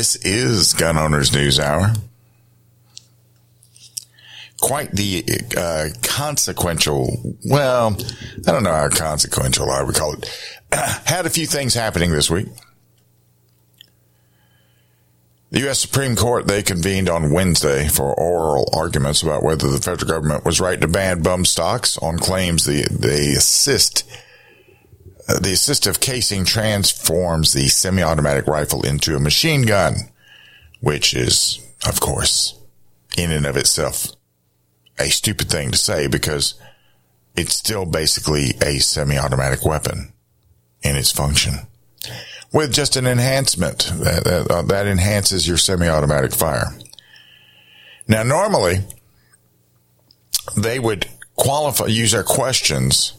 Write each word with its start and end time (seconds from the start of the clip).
This 0.00 0.16
is 0.24 0.72
Gun 0.72 0.96
Owners 0.96 1.34
News 1.34 1.60
Hour. 1.60 1.92
Quite 4.58 4.92
the 4.92 5.22
uh, 5.54 5.88
consequential, 6.02 7.36
well, 7.44 7.98
I 8.48 8.50
don't 8.50 8.62
know 8.62 8.72
how 8.72 8.88
consequential 8.88 9.70
I 9.70 9.82
would 9.82 9.94
call 9.94 10.14
it. 10.14 10.26
Had 11.04 11.26
a 11.26 11.28
few 11.28 11.44
things 11.44 11.74
happening 11.74 12.12
this 12.12 12.30
week. 12.30 12.46
The 15.50 15.60
U.S. 15.64 15.80
Supreme 15.80 16.16
Court, 16.16 16.46
they 16.46 16.62
convened 16.62 17.10
on 17.10 17.30
Wednesday 17.30 17.86
for 17.86 18.18
oral 18.18 18.70
arguments 18.72 19.22
about 19.22 19.42
whether 19.42 19.68
the 19.68 19.82
federal 19.82 20.10
government 20.10 20.46
was 20.46 20.62
right 20.62 20.80
to 20.80 20.88
ban 20.88 21.20
bump 21.20 21.46
stocks 21.46 21.98
on 21.98 22.18
claims 22.18 22.64
the, 22.64 22.88
they 22.90 23.32
assist 23.36 24.10
the 25.34 25.52
assistive 25.52 26.00
casing 26.00 26.44
transforms 26.44 27.52
the 27.52 27.68
semi-automatic 27.68 28.46
rifle 28.46 28.84
into 28.84 29.14
a 29.14 29.20
machine 29.20 29.62
gun, 29.62 29.94
which 30.80 31.14
is, 31.14 31.58
of 31.86 32.00
course, 32.00 32.58
in 33.16 33.30
and 33.30 33.46
of 33.46 33.56
itself 33.56 34.08
a 34.98 35.08
stupid 35.08 35.48
thing 35.48 35.70
to 35.70 35.78
say 35.78 36.06
because 36.06 36.54
it's 37.34 37.54
still 37.54 37.86
basically 37.86 38.54
a 38.62 38.78
semi-automatic 38.78 39.64
weapon 39.64 40.12
in 40.82 40.96
its 40.96 41.12
function 41.12 41.54
with 42.52 42.72
just 42.72 42.96
an 42.96 43.06
enhancement 43.06 43.90
that, 43.98 44.24
that, 44.24 44.50
uh, 44.50 44.62
that 44.62 44.86
enhances 44.86 45.46
your 45.46 45.56
semi-automatic 45.56 46.32
fire. 46.32 46.74
Now, 48.08 48.22
normally 48.22 48.80
they 50.56 50.78
would 50.78 51.06
qualify, 51.36 51.86
use 51.86 52.12
their 52.12 52.24
questions 52.24 53.14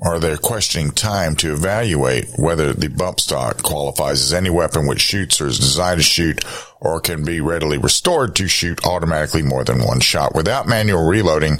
or 0.00 0.18
their 0.18 0.36
questioning 0.36 0.90
time 0.90 1.36
to 1.36 1.52
evaluate 1.52 2.26
whether 2.38 2.72
the 2.72 2.88
bump 2.88 3.20
stock 3.20 3.62
qualifies 3.62 4.22
as 4.22 4.32
any 4.32 4.48
weapon 4.48 4.86
which 4.86 5.00
shoots 5.00 5.40
or 5.40 5.46
is 5.46 5.58
designed 5.58 5.98
to 5.98 6.02
shoot 6.02 6.42
or 6.80 7.00
can 7.00 7.22
be 7.24 7.40
readily 7.40 7.76
restored 7.76 8.34
to 8.34 8.48
shoot 8.48 8.86
automatically 8.86 9.42
more 9.42 9.62
than 9.64 9.84
one 9.84 10.00
shot 10.00 10.34
without 10.34 10.66
manual 10.66 11.06
reloading 11.06 11.58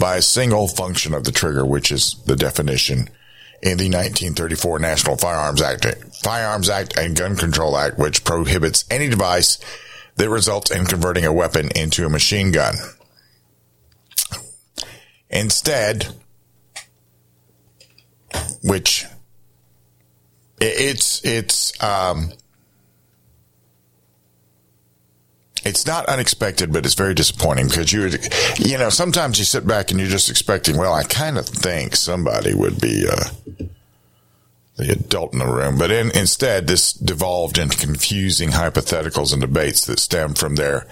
by 0.00 0.16
a 0.16 0.22
single 0.22 0.66
function 0.68 1.12
of 1.12 1.24
the 1.24 1.32
trigger, 1.32 1.66
which 1.66 1.92
is 1.92 2.14
the 2.24 2.36
definition 2.36 3.08
in 3.62 3.78
the 3.78 3.90
1934 3.90 4.78
National 4.78 5.16
Firearms 5.16 5.60
Act, 5.60 5.86
Firearms 6.22 6.70
Act 6.70 6.96
and 6.98 7.16
Gun 7.16 7.36
Control 7.36 7.76
Act, 7.76 7.98
which 7.98 8.24
prohibits 8.24 8.84
any 8.90 9.08
device 9.08 9.58
that 10.16 10.30
results 10.30 10.70
in 10.70 10.86
converting 10.86 11.24
a 11.24 11.32
weapon 11.32 11.68
into 11.76 12.06
a 12.06 12.10
machine 12.10 12.52
gun. 12.52 12.74
Instead, 15.30 16.08
which 18.62 19.06
it's 20.60 21.24
it's 21.24 21.82
um 21.82 22.32
it's 25.64 25.86
not 25.86 26.06
unexpected, 26.06 26.72
but 26.72 26.84
it's 26.84 26.94
very 26.94 27.14
disappointing 27.14 27.68
because 27.68 27.92
you 27.92 28.10
you 28.58 28.78
know 28.78 28.90
sometimes 28.90 29.38
you 29.38 29.44
sit 29.44 29.66
back 29.66 29.90
and 29.90 30.00
you're 30.00 30.08
just 30.08 30.30
expecting. 30.30 30.76
Well, 30.76 30.92
I 30.92 31.04
kind 31.04 31.38
of 31.38 31.46
think 31.46 31.96
somebody 31.96 32.54
would 32.54 32.80
be 32.80 33.06
uh, 33.08 33.64
the 34.76 34.92
adult 34.92 35.32
in 35.32 35.38
the 35.38 35.46
room, 35.46 35.78
but 35.78 35.90
in, 35.90 36.10
instead 36.16 36.66
this 36.66 36.92
devolved 36.92 37.58
into 37.58 37.76
confusing 37.76 38.50
hypotheticals 38.50 39.32
and 39.32 39.40
debates 39.40 39.86
that 39.86 40.00
stem 40.00 40.34
from 40.34 40.56
their 40.56 40.86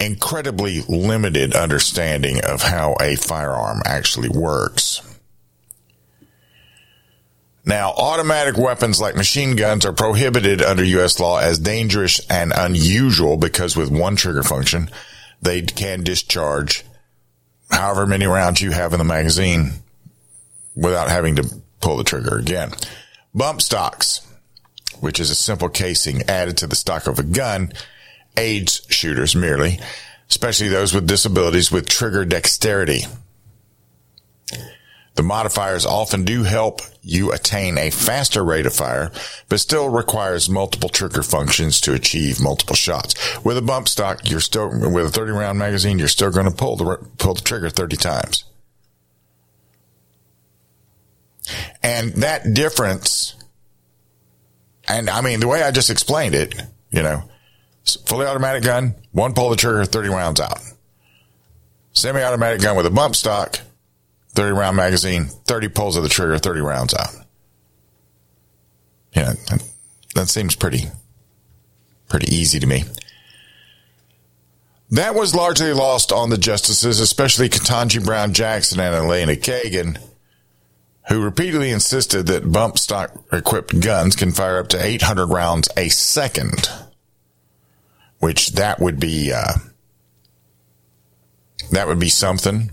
incredibly 0.00 0.80
limited 0.88 1.54
understanding 1.54 2.42
of 2.44 2.62
how 2.62 2.96
a 3.00 3.16
firearm 3.16 3.82
actually 3.84 4.28
works. 4.28 5.00
Now, 7.64 7.92
automatic 7.92 8.56
weapons 8.56 9.00
like 9.00 9.14
machine 9.14 9.54
guns 9.54 9.84
are 9.86 9.92
prohibited 9.92 10.60
under 10.60 10.82
U.S. 10.82 11.20
law 11.20 11.38
as 11.38 11.60
dangerous 11.60 12.20
and 12.28 12.52
unusual 12.54 13.36
because 13.36 13.76
with 13.76 13.90
one 13.90 14.16
trigger 14.16 14.42
function, 14.42 14.90
they 15.40 15.62
can 15.62 16.02
discharge 16.02 16.84
however 17.70 18.06
many 18.06 18.26
rounds 18.26 18.60
you 18.60 18.72
have 18.72 18.92
in 18.92 18.98
the 18.98 19.04
magazine 19.04 19.72
without 20.74 21.08
having 21.08 21.36
to 21.36 21.62
pull 21.80 21.96
the 21.96 22.04
trigger 22.04 22.36
again. 22.36 22.72
Bump 23.34 23.62
stocks, 23.62 24.26
which 25.00 25.20
is 25.20 25.30
a 25.30 25.34
simple 25.34 25.68
casing 25.68 26.22
added 26.28 26.56
to 26.58 26.66
the 26.66 26.76
stock 26.76 27.06
of 27.06 27.18
a 27.18 27.22
gun, 27.22 27.72
aids 28.36 28.82
shooters 28.88 29.36
merely, 29.36 29.78
especially 30.28 30.68
those 30.68 30.92
with 30.92 31.06
disabilities 31.06 31.70
with 31.70 31.88
trigger 31.88 32.24
dexterity. 32.24 33.04
The 35.14 35.22
modifiers 35.22 35.84
often 35.84 36.24
do 36.24 36.44
help 36.44 36.80
you 37.02 37.32
attain 37.32 37.76
a 37.76 37.90
faster 37.90 38.42
rate 38.42 38.64
of 38.64 38.74
fire, 38.74 39.12
but 39.48 39.60
still 39.60 39.90
requires 39.90 40.48
multiple 40.48 40.88
trigger 40.88 41.22
functions 41.22 41.80
to 41.82 41.92
achieve 41.92 42.40
multiple 42.40 42.76
shots. 42.76 43.14
With 43.44 43.58
a 43.58 43.62
bump 43.62 43.88
stock, 43.88 44.28
you're 44.30 44.40
still, 44.40 44.68
with 44.68 45.06
a 45.06 45.10
30 45.10 45.32
round 45.32 45.58
magazine, 45.58 45.98
you're 45.98 46.08
still 46.08 46.30
going 46.30 46.48
to 46.48 46.56
pull 46.56 46.76
the, 46.76 47.08
pull 47.18 47.34
the 47.34 47.42
trigger 47.42 47.68
30 47.68 47.96
times. 47.96 48.44
And 51.82 52.14
that 52.14 52.54
difference, 52.54 53.34
and 54.88 55.10
I 55.10 55.20
mean, 55.20 55.40
the 55.40 55.48
way 55.48 55.62
I 55.62 55.72
just 55.72 55.90
explained 55.90 56.34
it, 56.34 56.54
you 56.90 57.02
know, 57.02 57.24
fully 58.06 58.26
automatic 58.26 58.62
gun, 58.62 58.94
one 59.10 59.34
pull 59.34 59.50
the 59.50 59.56
trigger, 59.56 59.84
30 59.84 60.08
rounds 60.08 60.40
out. 60.40 60.60
Semi-automatic 61.92 62.62
gun 62.62 62.76
with 62.76 62.86
a 62.86 62.90
bump 62.90 63.14
stock, 63.14 63.60
30 64.34 64.52
round 64.52 64.76
magazine, 64.76 65.26
30 65.26 65.68
pulls 65.68 65.96
of 65.96 66.02
the 66.02 66.08
trigger, 66.08 66.38
30 66.38 66.60
rounds 66.60 66.94
out. 66.94 67.14
Yeah, 69.14 69.34
that, 70.14 70.28
seems 70.28 70.56
pretty, 70.56 70.84
pretty 72.08 72.34
easy 72.34 72.58
to 72.60 72.66
me. 72.66 72.84
That 74.90 75.14
was 75.14 75.34
largely 75.34 75.72
lost 75.72 76.12
on 76.12 76.30
the 76.30 76.38
justices, 76.38 76.98
especially 76.98 77.48
Ketanji 77.48 78.04
Brown 78.04 78.32
Jackson 78.32 78.80
and 78.80 78.94
Elena 78.94 79.32
Kagan, 79.32 79.98
who 81.08 81.22
repeatedly 81.22 81.70
insisted 81.70 82.26
that 82.26 82.50
bump 82.50 82.78
stock 82.78 83.12
equipped 83.32 83.80
guns 83.80 84.16
can 84.16 84.32
fire 84.32 84.58
up 84.58 84.68
to 84.68 84.82
800 84.82 85.26
rounds 85.26 85.68
a 85.76 85.88
second, 85.90 86.70
which 88.18 88.52
that 88.52 88.80
would 88.80 88.98
be, 88.98 89.32
uh, 89.32 89.54
that 91.70 91.86
would 91.86 91.98
be 91.98 92.08
something. 92.08 92.70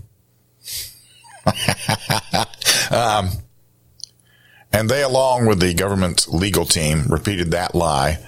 um, 2.90 3.30
and 4.72 4.88
they, 4.88 5.02
along 5.02 5.46
with 5.46 5.60
the 5.60 5.74
government's 5.74 6.28
legal 6.28 6.64
team, 6.64 7.06
repeated 7.08 7.50
that 7.50 7.74
lie 7.74 8.18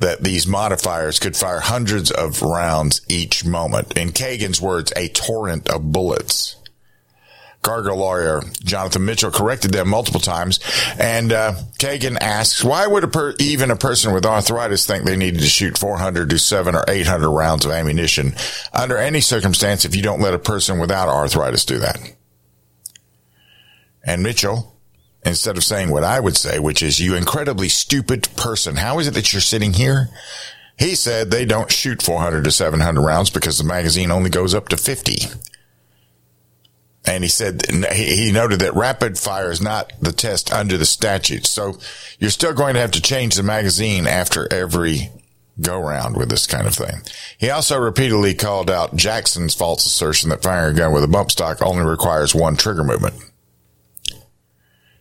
that 0.00 0.22
these 0.22 0.46
modifiers 0.46 1.18
could 1.18 1.36
fire 1.36 1.60
hundreds 1.60 2.10
of 2.10 2.42
rounds 2.42 3.00
each 3.08 3.44
moment. 3.44 3.96
In 3.96 4.10
Kagan's 4.10 4.60
words, 4.60 4.92
a 4.96 5.08
torrent 5.08 5.68
of 5.68 5.92
bullets. 5.92 6.56
Cargill 7.60 7.96
lawyer 7.96 8.40
Jonathan 8.64 9.04
Mitchell 9.04 9.32
corrected 9.32 9.72
them 9.72 9.88
multiple 9.88 10.20
times, 10.20 10.60
and 10.98 11.32
uh, 11.32 11.54
Kagan 11.80 12.16
asks, 12.20 12.62
"Why 12.62 12.86
would 12.86 13.02
a 13.02 13.08
per- 13.08 13.34
even 13.40 13.72
a 13.72 13.76
person 13.76 14.12
with 14.12 14.24
arthritis 14.24 14.86
think 14.86 15.04
they 15.04 15.16
needed 15.16 15.40
to 15.40 15.46
shoot 15.46 15.76
400 15.76 16.30
to 16.30 16.38
7 16.38 16.76
or 16.76 16.84
800 16.86 17.28
rounds 17.28 17.64
of 17.64 17.72
ammunition 17.72 18.34
under 18.72 18.96
any 18.96 19.20
circumstance 19.20 19.84
if 19.84 19.96
you 19.96 20.02
don't 20.02 20.20
let 20.20 20.34
a 20.34 20.38
person 20.38 20.78
without 20.78 21.08
arthritis 21.08 21.64
do 21.64 21.78
that?" 21.78 22.14
And 24.08 24.22
Mitchell, 24.22 24.74
instead 25.22 25.58
of 25.58 25.64
saying 25.64 25.90
what 25.90 26.02
I 26.02 26.18
would 26.18 26.34
say, 26.34 26.58
which 26.58 26.82
is, 26.82 26.98
you 26.98 27.14
incredibly 27.14 27.68
stupid 27.68 28.26
person, 28.36 28.76
how 28.76 28.98
is 29.00 29.06
it 29.06 29.12
that 29.12 29.34
you're 29.34 29.42
sitting 29.42 29.74
here? 29.74 30.08
He 30.78 30.94
said 30.94 31.30
they 31.30 31.44
don't 31.44 31.70
shoot 31.70 32.00
400 32.00 32.42
to 32.44 32.50
700 32.50 33.02
rounds 33.02 33.28
because 33.28 33.58
the 33.58 33.64
magazine 33.64 34.10
only 34.10 34.30
goes 34.30 34.54
up 34.54 34.70
to 34.70 34.78
50. 34.78 35.26
And 37.04 37.22
he 37.22 37.28
said, 37.28 37.66
he 37.92 38.32
noted 38.32 38.60
that 38.60 38.74
rapid 38.74 39.18
fire 39.18 39.50
is 39.50 39.60
not 39.60 39.92
the 40.00 40.12
test 40.12 40.50
under 40.54 40.78
the 40.78 40.86
statute. 40.86 41.44
So 41.44 41.76
you're 42.18 42.30
still 42.30 42.54
going 42.54 42.74
to 42.74 42.80
have 42.80 42.92
to 42.92 43.02
change 43.02 43.34
the 43.34 43.42
magazine 43.42 44.06
after 44.06 44.50
every 44.50 45.10
go 45.60 45.78
round 45.78 46.16
with 46.16 46.30
this 46.30 46.46
kind 46.46 46.66
of 46.66 46.74
thing. 46.74 47.02
He 47.36 47.50
also 47.50 47.78
repeatedly 47.78 48.32
called 48.32 48.70
out 48.70 48.96
Jackson's 48.96 49.54
false 49.54 49.84
assertion 49.84 50.30
that 50.30 50.42
firing 50.42 50.76
a 50.76 50.78
gun 50.78 50.92
with 50.94 51.04
a 51.04 51.08
bump 51.08 51.30
stock 51.30 51.60
only 51.60 51.84
requires 51.84 52.34
one 52.34 52.56
trigger 52.56 52.84
movement. 52.84 53.27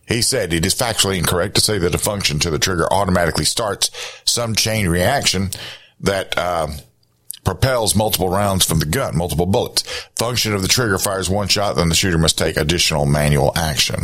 He 0.08 0.22
said 0.22 0.54
it 0.54 0.66
is 0.66 0.74
factually 0.74 1.18
incorrect 1.18 1.56
to 1.56 1.62
say 1.62 1.78
that 1.80 1.94
a 1.94 2.00
function 2.00 2.40
to 2.40 2.50
the 2.50 2.60
trigger 2.60 2.92
automatically 2.92 3.46
starts 3.46 3.92
some 4.26 4.56
chain 4.56 4.88
reaction 4.88 5.50
that 6.00 6.38
uh, 6.38 6.68
propels 7.44 7.96
multiple 7.96 8.30
rounds 8.30 8.66
from 8.66 8.80
the 8.80 8.86
gun, 8.86 9.18
multiple 9.18 9.46
bullets. 9.46 9.84
Function 10.16 10.54
of 10.54 10.62
the 10.62 10.68
trigger 10.68 10.98
fires 10.98 11.30
one 11.30 11.48
shot, 11.48 11.76
then 11.76 11.90
the 11.90 11.96
shooter 11.96 12.18
must 12.18 12.38
take 12.38 12.58
additional 12.58 13.06
manual 13.06 13.52
action. 13.56 14.00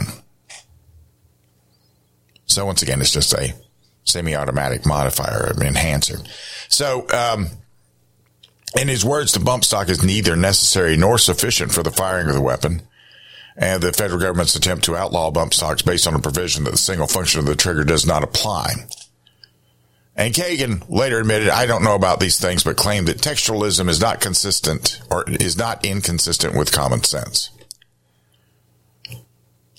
So 2.45 2.65
once 2.65 2.81
again, 2.81 3.01
it's 3.01 3.11
just 3.11 3.33
a 3.33 3.53
semi-automatic 4.03 4.85
modifier, 4.85 5.53
an 5.55 5.65
enhancer. 5.65 6.19
So, 6.67 7.07
um, 7.09 7.47
in 8.79 8.87
his 8.87 9.05
words, 9.05 9.33
the 9.33 9.39
bump 9.39 9.63
stock 9.63 9.89
is 9.89 10.03
neither 10.03 10.35
necessary 10.35 10.97
nor 10.97 11.17
sufficient 11.17 11.71
for 11.71 11.83
the 11.83 11.91
firing 11.91 12.27
of 12.27 12.33
the 12.33 12.41
weapon. 12.41 12.81
And 13.55 13.83
the 13.83 13.93
federal 13.93 14.19
government's 14.19 14.55
attempt 14.55 14.85
to 14.85 14.95
outlaw 14.95 15.29
bump 15.31 15.53
stocks 15.53 15.81
based 15.81 16.07
on 16.07 16.15
a 16.15 16.19
provision 16.19 16.63
that 16.63 16.71
the 16.71 16.77
single 16.77 17.07
function 17.07 17.39
of 17.39 17.45
the 17.45 17.55
trigger 17.55 17.83
does 17.83 18.05
not 18.05 18.23
apply. 18.23 18.73
And 20.15 20.33
Kagan 20.33 20.83
later 20.89 21.19
admitted, 21.19 21.49
I 21.49 21.65
don't 21.65 21.83
know 21.83 21.95
about 21.95 22.19
these 22.19 22.39
things, 22.39 22.63
but 22.63 22.77
claimed 22.77 23.07
that 23.07 23.17
textualism 23.17 23.89
is 23.89 23.99
not 23.99 24.21
consistent 24.21 25.01
or 25.09 25.23
is 25.27 25.57
not 25.57 25.83
inconsistent 25.85 26.55
with 26.55 26.71
common 26.71 27.03
sense. 27.03 27.49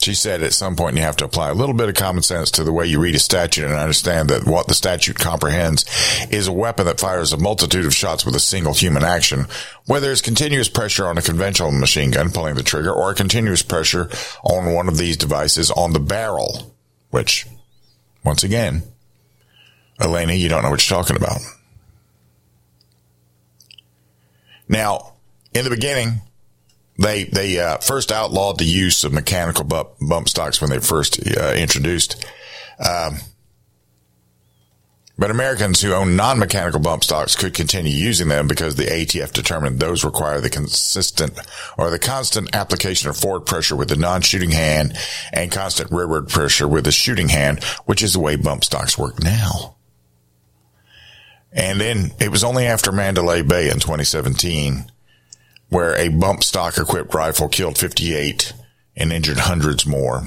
She 0.04 0.12
said 0.12 0.42
at 0.42 0.52
some 0.52 0.76
point 0.76 0.96
you 0.96 1.02
have 1.02 1.16
to 1.16 1.24
apply 1.24 1.48
a 1.48 1.54
little 1.54 1.74
bit 1.74 1.88
of 1.88 1.94
common 1.94 2.22
sense 2.22 2.50
to 2.50 2.62
the 2.62 2.74
way 2.74 2.84
you 2.84 3.00
read 3.00 3.14
a 3.14 3.18
statute 3.18 3.64
and 3.64 3.72
understand 3.72 4.28
that 4.28 4.46
what 4.46 4.68
the 4.68 4.74
statute 4.74 5.18
comprehends 5.18 5.86
is 6.30 6.46
a 6.46 6.52
weapon 6.52 6.84
that 6.84 7.00
fires 7.00 7.32
a 7.32 7.38
multitude 7.38 7.86
of 7.86 7.94
shots 7.94 8.26
with 8.26 8.36
a 8.36 8.40
single 8.40 8.74
human 8.74 9.02
action, 9.02 9.46
whether 9.86 10.12
it's 10.12 10.20
continuous 10.20 10.68
pressure 10.68 11.06
on 11.06 11.16
a 11.16 11.22
conventional 11.22 11.72
machine 11.72 12.10
gun 12.10 12.30
pulling 12.30 12.54
the 12.54 12.62
trigger 12.62 12.92
or 12.92 13.14
continuous 13.14 13.62
pressure 13.62 14.10
on 14.42 14.74
one 14.74 14.88
of 14.88 14.98
these 14.98 15.16
devices 15.16 15.70
on 15.70 15.94
the 15.94 16.00
barrel, 16.00 16.76
which, 17.08 17.46
once 18.22 18.44
again, 18.44 18.82
Elena, 19.98 20.34
you 20.34 20.50
don't 20.50 20.62
know 20.62 20.70
what 20.70 20.86
you're 20.86 20.98
talking 20.98 21.16
about. 21.16 21.40
Now, 24.68 25.14
in 25.54 25.64
the 25.64 25.70
beginning, 25.70 26.20
they 26.98 27.24
they 27.24 27.58
uh, 27.58 27.78
first 27.78 28.12
outlawed 28.12 28.58
the 28.58 28.64
use 28.64 29.04
of 29.04 29.12
mechanical 29.12 29.64
bump, 29.64 29.90
bump 30.00 30.28
stocks 30.28 30.60
when 30.60 30.70
they 30.70 30.78
first 30.78 31.18
uh, 31.26 31.54
introduced. 31.54 32.24
Um, 32.78 33.18
but 35.16 35.30
Americans 35.30 35.80
who 35.80 35.92
own 35.92 36.16
non-mechanical 36.16 36.80
bump 36.80 37.04
stocks 37.04 37.36
could 37.36 37.54
continue 37.54 37.92
using 37.92 38.26
them 38.26 38.48
because 38.48 38.74
the 38.74 38.86
ATF 38.86 39.32
determined 39.32 39.78
those 39.78 40.02
require 40.02 40.40
the 40.40 40.50
consistent 40.50 41.38
or 41.78 41.90
the 41.90 42.00
constant 42.00 42.54
application 42.54 43.08
of 43.08 43.16
forward 43.16 43.46
pressure 43.46 43.76
with 43.76 43.88
the 43.88 43.96
non-shooting 43.96 44.50
hand 44.50 44.96
and 45.32 45.52
constant 45.52 45.92
rearward 45.92 46.28
pressure 46.28 46.66
with 46.66 46.84
the 46.84 46.90
shooting 46.90 47.28
hand, 47.28 47.62
which 47.84 48.02
is 48.02 48.14
the 48.14 48.20
way 48.20 48.34
bump 48.34 48.64
stocks 48.64 48.98
work 48.98 49.22
now. 49.22 49.76
And 51.52 51.80
then 51.80 52.10
it 52.18 52.32
was 52.32 52.42
only 52.42 52.66
after 52.66 52.90
Mandalay 52.90 53.42
Bay 53.42 53.70
in 53.70 53.78
2017 53.78 54.90
where 55.68 55.96
a 55.96 56.08
bump 56.08 56.44
stock 56.44 56.78
equipped 56.78 57.14
rifle 57.14 57.48
killed 57.48 57.78
58 57.78 58.52
and 58.96 59.12
injured 59.12 59.38
hundreds 59.38 59.86
more. 59.86 60.22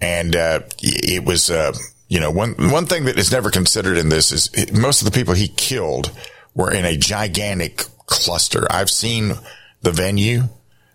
And, 0.00 0.34
uh, 0.34 0.60
it 0.82 1.24
was, 1.24 1.50
uh, 1.50 1.72
you 2.08 2.20
know, 2.20 2.30
one, 2.30 2.54
one 2.70 2.86
thing 2.86 3.04
that 3.04 3.18
is 3.18 3.32
never 3.32 3.50
considered 3.50 3.96
in 3.96 4.08
this 4.08 4.32
is 4.32 4.72
most 4.72 5.00
of 5.00 5.06
the 5.10 5.16
people 5.16 5.34
he 5.34 5.48
killed 5.48 6.10
were 6.54 6.70
in 6.70 6.84
a 6.84 6.96
gigantic 6.96 7.86
cluster. 8.06 8.66
I've 8.70 8.90
seen 8.90 9.34
the 9.82 9.92
venue 9.92 10.44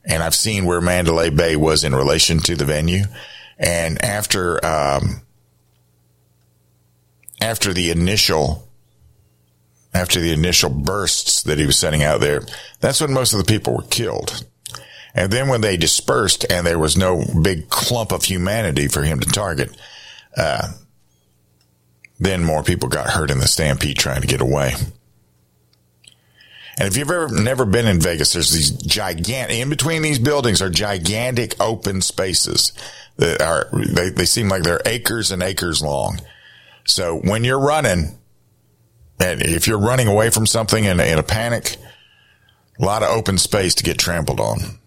and 0.05 0.23
I've 0.23 0.35
seen 0.35 0.65
where 0.65 0.81
Mandalay 0.81 1.29
Bay 1.29 1.55
was 1.55 1.83
in 1.83 1.93
relation 1.93 2.39
to 2.39 2.55
the 2.55 2.65
venue. 2.65 3.03
And 3.57 4.03
after, 4.03 4.63
um, 4.65 5.21
after 7.41 7.73
the 7.73 7.91
initial 7.91 8.68
after 9.93 10.19
the 10.19 10.33
initial 10.33 10.69
bursts 10.69 11.43
that 11.43 11.57
he 11.57 11.65
was 11.65 11.77
sending 11.77 12.03
out 12.03 12.21
there, 12.21 12.41
that's 12.79 13.01
when 13.01 13.13
most 13.13 13.33
of 13.33 13.39
the 13.39 13.45
people 13.45 13.75
were 13.75 13.83
killed. 13.83 14.45
And 15.15 15.31
then 15.31 15.47
when 15.47 15.61
they 15.61 15.77
dispersed 15.77 16.45
and 16.49 16.65
there 16.65 16.79
was 16.79 16.95
no 16.95 17.23
big 17.41 17.69
clump 17.69 18.11
of 18.11 18.23
humanity 18.23 18.87
for 18.87 19.01
him 19.01 19.19
to 19.19 19.27
target, 19.27 19.75
uh, 20.37 20.69
then 22.19 22.43
more 22.43 22.63
people 22.63 22.89
got 22.89 23.09
hurt 23.09 23.31
in 23.31 23.39
the 23.39 23.47
stampede 23.47 23.97
trying 23.97 24.21
to 24.21 24.27
get 24.27 24.41
away. 24.41 24.73
And 26.77 26.87
if 26.87 26.95
you've 26.95 27.09
ever 27.09 27.27
never 27.27 27.65
been 27.65 27.87
in 27.87 27.99
Vegas, 27.99 28.33
there's 28.33 28.51
these 28.51 28.71
gigantic, 28.71 29.57
in 29.57 29.69
between 29.69 30.01
these 30.01 30.19
buildings 30.19 30.61
are 30.61 30.69
gigantic 30.69 31.59
open 31.59 32.01
spaces 32.01 32.71
that 33.17 33.41
are, 33.41 33.67
they, 33.73 34.09
they 34.09 34.25
seem 34.25 34.47
like 34.47 34.63
they're 34.63 34.81
acres 34.85 35.31
and 35.31 35.43
acres 35.43 35.81
long. 35.81 36.19
So 36.85 37.17
when 37.17 37.43
you're 37.43 37.59
running, 37.59 38.17
and 39.19 39.41
if 39.41 39.67
you're 39.67 39.79
running 39.79 40.07
away 40.07 40.29
from 40.29 40.45
something 40.45 40.85
in, 40.85 40.99
in 40.99 41.19
a 41.19 41.23
panic, 41.23 41.77
a 42.79 42.85
lot 42.85 43.03
of 43.03 43.09
open 43.09 43.37
space 43.37 43.75
to 43.75 43.83
get 43.83 43.97
trampled 43.97 44.39
on. 44.39 44.79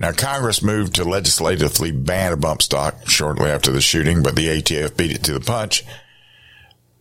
Now, 0.00 0.12
Congress 0.12 0.62
moved 0.62 0.94
to 0.96 1.04
legislatively 1.04 1.92
ban 1.92 2.32
a 2.32 2.36
bump 2.36 2.62
stock 2.62 3.08
shortly 3.08 3.50
after 3.50 3.70
the 3.70 3.80
shooting, 3.80 4.22
but 4.22 4.34
the 4.34 4.48
ATF 4.48 4.96
beat 4.96 5.12
it 5.12 5.22
to 5.24 5.32
the 5.32 5.40
punch. 5.40 5.84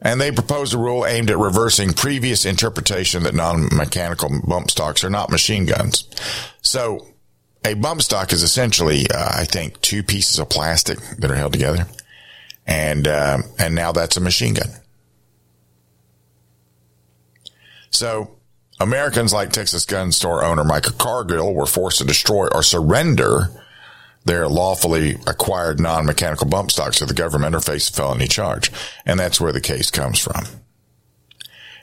And 0.01 0.21
they 0.21 0.31
proposed 0.31 0.73
a 0.73 0.77
rule 0.77 1.05
aimed 1.05 1.29
at 1.29 1.37
reversing 1.37 1.93
previous 1.93 2.45
interpretation 2.45 3.23
that 3.23 3.33
non-mechanical 3.33 4.41
bump 4.47 4.69
stocks 4.69 5.03
are 5.03 5.09
not 5.09 5.31
machine 5.31 5.65
guns. 5.65 6.07
So 6.61 7.07
a 7.65 7.73
bump 7.73 8.01
stock 8.01 8.31
is 8.31 8.43
essentially, 8.43 9.07
uh, 9.09 9.31
I 9.33 9.45
think, 9.45 9.81
two 9.81 10.03
pieces 10.03 10.39
of 10.39 10.49
plastic 10.49 10.99
that 11.17 11.31
are 11.31 11.35
held 11.35 11.53
together 11.53 11.87
and 12.69 13.07
uh, 13.07 13.39
and 13.57 13.73
now 13.73 13.91
that's 13.91 14.15
a 14.15 14.21
machine 14.21 14.53
gun. 14.53 14.69
So 17.89 18.37
Americans 18.79 19.33
like 19.33 19.49
Texas 19.49 19.85
gun 19.85 20.11
store 20.11 20.43
owner 20.43 20.63
Michael 20.63 20.93
Cargill 20.93 21.53
were 21.53 21.65
forced 21.65 21.97
to 21.97 22.05
destroy 22.05 22.47
or 22.53 22.61
surrender 22.61 23.49
their 24.23 24.47
lawfully 24.47 25.15
acquired 25.25 25.79
non-mechanical 25.79 26.47
bump 26.47 26.69
stocks 26.69 26.99
to 26.99 27.05
the 27.07 27.13
government 27.15 27.55
or 27.55 27.59
face 27.59 27.89
a 27.89 27.93
felony 27.93 28.27
charge. 28.27 28.71
And 29.03 29.19
that's 29.19 29.41
where 29.41 29.51
the 29.51 29.61
case 29.61 29.89
comes 29.89 30.19
from. 30.19 30.45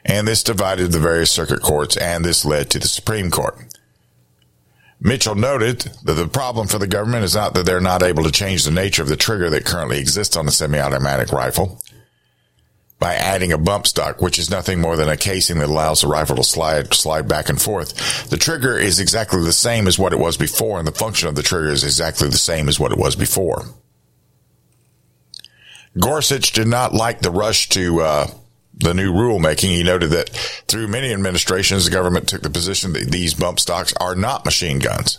And 0.04 0.28
this 0.28 0.44
divided 0.44 0.92
the 0.92 1.00
various 1.00 1.32
circuit 1.32 1.62
courts 1.62 1.96
and 1.96 2.24
this 2.24 2.44
led 2.44 2.70
to 2.70 2.78
the 2.78 2.86
Supreme 2.86 3.32
Court. 3.32 3.58
Mitchell 5.00 5.34
noted 5.34 5.80
that 6.04 6.14
the 6.14 6.26
problem 6.26 6.66
for 6.66 6.78
the 6.78 6.86
government 6.86 7.24
is 7.24 7.34
not 7.34 7.54
that 7.54 7.66
they're 7.66 7.80
not 7.80 8.02
able 8.02 8.24
to 8.24 8.32
change 8.32 8.64
the 8.64 8.70
nature 8.70 9.02
of 9.02 9.08
the 9.08 9.16
trigger 9.16 9.50
that 9.50 9.64
currently 9.64 9.98
exists 9.98 10.36
on 10.36 10.46
the 10.46 10.52
semi-automatic 10.52 11.32
rifle 11.32 11.80
by 12.98 13.14
adding 13.14 13.52
a 13.52 13.58
bump 13.58 13.86
stock, 13.86 14.22
which 14.22 14.38
is 14.38 14.50
nothing 14.50 14.80
more 14.80 14.96
than 14.96 15.08
a 15.08 15.16
casing 15.16 15.58
that 15.58 15.68
allows 15.68 16.00
the 16.00 16.06
rifle 16.06 16.36
to 16.36 16.42
slide, 16.42 16.94
slide 16.94 17.28
back 17.28 17.50
and 17.50 17.60
forth. 17.60 18.30
The 18.30 18.38
trigger 18.38 18.78
is 18.78 18.98
exactly 18.98 19.42
the 19.44 19.52
same 19.52 19.86
as 19.86 19.98
what 19.98 20.14
it 20.14 20.18
was 20.18 20.38
before, 20.38 20.78
and 20.78 20.88
the 20.88 20.92
function 20.92 21.28
of 21.28 21.34
the 21.34 21.42
trigger 21.42 21.68
is 21.68 21.84
exactly 21.84 22.28
the 22.28 22.38
same 22.38 22.68
as 22.68 22.80
what 22.80 22.92
it 22.92 22.98
was 22.98 23.14
before. 23.14 23.66
Gorsuch 26.00 26.52
did 26.52 26.68
not 26.68 26.94
like 26.94 27.20
the 27.20 27.30
rush 27.30 27.68
to, 27.70 28.00
uh, 28.00 28.26
the 28.76 28.94
new 28.94 29.12
rulemaking, 29.12 29.70
he 29.70 29.82
noted 29.82 30.10
that 30.10 30.28
through 30.68 30.88
many 30.88 31.12
administrations, 31.12 31.86
the 31.86 31.90
government 31.90 32.28
took 32.28 32.42
the 32.42 32.50
position 32.50 32.92
that 32.92 33.10
these 33.10 33.34
bump 33.34 33.58
stocks 33.58 33.94
are 34.00 34.14
not 34.14 34.44
machine 34.44 34.78
guns. 34.78 35.18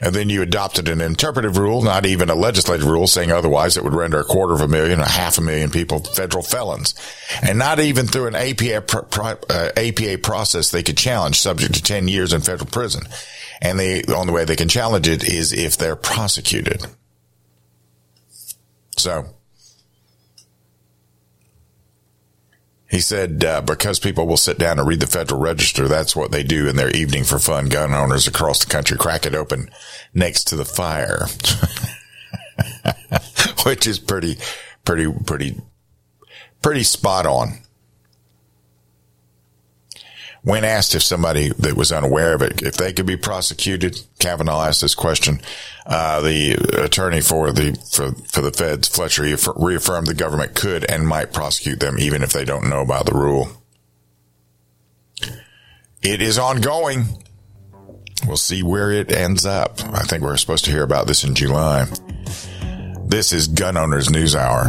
And 0.00 0.14
then 0.14 0.28
you 0.28 0.42
adopted 0.42 0.88
an 0.88 1.00
interpretive 1.00 1.56
rule, 1.56 1.80
not 1.80 2.04
even 2.04 2.28
a 2.28 2.34
legislative 2.34 2.86
rule 2.86 3.06
saying 3.06 3.30
otherwise 3.30 3.76
it 3.76 3.84
would 3.84 3.94
render 3.94 4.18
a 4.20 4.24
quarter 4.24 4.52
of 4.52 4.60
a 4.60 4.68
million, 4.68 5.00
a 5.00 5.08
half 5.08 5.38
a 5.38 5.40
million 5.40 5.70
people 5.70 6.00
federal 6.00 6.42
felons. 6.42 6.94
And 7.42 7.58
not 7.58 7.78
even 7.78 8.06
through 8.06 8.26
an 8.26 8.34
APA, 8.34 8.84
uh, 9.48 9.70
APA 9.76 10.18
process 10.18 10.70
they 10.70 10.82
could 10.82 10.98
challenge 10.98 11.40
subject 11.40 11.74
to 11.74 11.82
10 11.82 12.08
years 12.08 12.32
in 12.32 12.40
federal 12.40 12.68
prison. 12.68 13.04
And 13.62 13.78
the 13.78 14.12
only 14.14 14.32
way 14.32 14.44
they 14.44 14.56
can 14.56 14.68
challenge 14.68 15.06
it 15.08 15.22
is 15.22 15.52
if 15.52 15.76
they're 15.76 15.96
prosecuted. 15.96 16.84
So 18.96 19.26
He 22.90 23.00
said, 23.00 23.44
uh, 23.44 23.62
because 23.62 23.98
people 23.98 24.26
will 24.26 24.36
sit 24.36 24.58
down 24.58 24.78
and 24.78 24.86
read 24.86 25.00
the 25.00 25.06
Federal 25.06 25.40
Register, 25.40 25.88
that's 25.88 26.14
what 26.14 26.30
they 26.30 26.42
do 26.42 26.68
in 26.68 26.76
their 26.76 26.90
evening 26.90 27.24
for 27.24 27.38
fun. 27.38 27.68
Gun 27.68 27.92
owners 27.92 28.28
across 28.28 28.62
the 28.62 28.70
country 28.70 28.96
crack 28.96 29.26
it 29.26 29.34
open 29.34 29.70
next 30.12 30.44
to 30.48 30.56
the 30.56 30.64
fire, 30.64 31.26
which 33.64 33.86
is 33.86 33.98
pretty, 33.98 34.36
pretty, 34.84 35.10
pretty, 35.24 35.60
pretty 36.62 36.82
spot 36.82 37.26
on. 37.26 37.63
When 40.44 40.62
asked 40.62 40.94
if 40.94 41.02
somebody 41.02 41.48
that 41.58 41.74
was 41.74 41.90
unaware 41.90 42.34
of 42.34 42.42
it, 42.42 42.60
if 42.60 42.76
they 42.76 42.92
could 42.92 43.06
be 43.06 43.16
prosecuted, 43.16 43.98
Kavanaugh 44.18 44.66
asked 44.66 44.82
this 44.82 44.94
question. 44.94 45.40
Uh, 45.86 46.20
the 46.20 46.52
attorney 46.84 47.22
for 47.22 47.50
the 47.50 47.72
for 47.90 48.12
for 48.28 48.42
the 48.42 48.52
feds, 48.52 48.86
Fletcher, 48.88 49.22
reaffirmed 49.56 50.06
the 50.06 50.14
government 50.14 50.54
could 50.54 50.84
and 50.90 51.08
might 51.08 51.32
prosecute 51.32 51.80
them 51.80 51.98
even 51.98 52.22
if 52.22 52.34
they 52.34 52.44
don't 52.44 52.68
know 52.68 52.82
about 52.82 53.06
the 53.06 53.14
rule. 53.14 53.48
It 56.02 56.20
is 56.20 56.38
ongoing. 56.38 57.04
We'll 58.26 58.36
see 58.36 58.62
where 58.62 58.92
it 58.92 59.10
ends 59.10 59.46
up. 59.46 59.80
I 59.92 60.02
think 60.02 60.22
we're 60.22 60.36
supposed 60.36 60.66
to 60.66 60.70
hear 60.70 60.82
about 60.82 61.06
this 61.06 61.24
in 61.24 61.34
July. 61.34 61.86
This 63.06 63.32
is 63.32 63.48
Gun 63.48 63.78
Owners 63.78 64.10
News 64.10 64.36
Hour. 64.36 64.68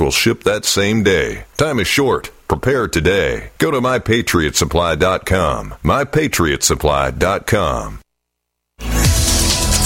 will 0.00 0.10
ship 0.10 0.44
that 0.44 0.64
same 0.64 1.02
day. 1.02 1.44
Time 1.56 1.78
is 1.78 1.86
short. 1.86 2.30
Prepare 2.48 2.88
today. 2.88 3.50
Go 3.58 3.70
to 3.70 3.80
mypatriotsupply.com. 3.80 5.74
Mypatriotsupply.com. 5.84 8.00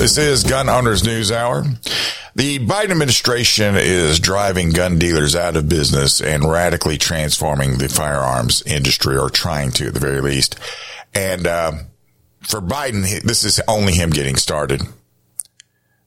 This 0.00 0.16
is 0.16 0.44
Gun 0.44 0.70
Owners 0.70 1.04
News 1.04 1.30
Hour. 1.30 1.62
The 2.34 2.58
Biden 2.58 2.90
administration 2.90 3.74
is 3.76 4.18
driving 4.18 4.70
gun 4.70 4.98
dealers 4.98 5.36
out 5.36 5.56
of 5.58 5.68
business 5.68 6.22
and 6.22 6.50
radically 6.50 6.96
transforming 6.96 7.76
the 7.76 7.90
firearms 7.90 8.62
industry, 8.62 9.18
or 9.18 9.28
trying 9.28 9.72
to 9.72 9.88
at 9.88 9.92
the 9.92 10.00
very 10.00 10.22
least. 10.22 10.58
And 11.14 11.46
uh, 11.46 11.72
for 12.40 12.62
Biden, 12.62 13.20
this 13.20 13.44
is 13.44 13.60
only 13.68 13.92
him 13.92 14.08
getting 14.08 14.36
started. 14.36 14.80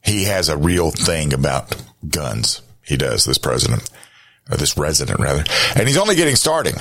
He 0.03 0.23
has 0.23 0.49
a 0.49 0.57
real 0.57 0.89
thing 0.89 1.31
about 1.31 1.79
guns. 2.09 2.63
He 2.81 2.97
does, 2.97 3.25
this 3.25 3.37
president. 3.37 3.87
or 4.49 4.57
this 4.57 4.75
resident 4.75 5.19
rather, 5.19 5.43
and 5.75 5.87
he's 5.87 5.97
only 5.97 6.15
getting 6.15 6.35
starting. 6.35 6.77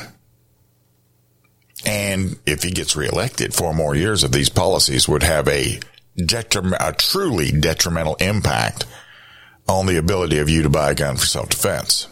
And 1.84 2.38
if 2.46 2.62
he 2.62 2.70
gets 2.70 2.96
reelected, 2.96 3.52
four 3.52 3.74
more 3.74 3.94
years 3.94 4.24
of 4.24 4.32
these 4.32 4.48
policies 4.48 5.06
would 5.06 5.22
have 5.22 5.46
a 5.46 5.78
detriment, 6.16 6.76
a 6.80 6.92
truly 6.92 7.50
detrimental 7.50 8.16
impact 8.16 8.86
on 9.68 9.86
the 9.86 9.96
ability 9.96 10.38
of 10.38 10.48
you 10.48 10.62
to 10.62 10.68
buy 10.68 10.90
a 10.90 10.94
gun 10.94 11.16
for 11.16 11.26
self-defense. 11.26 12.08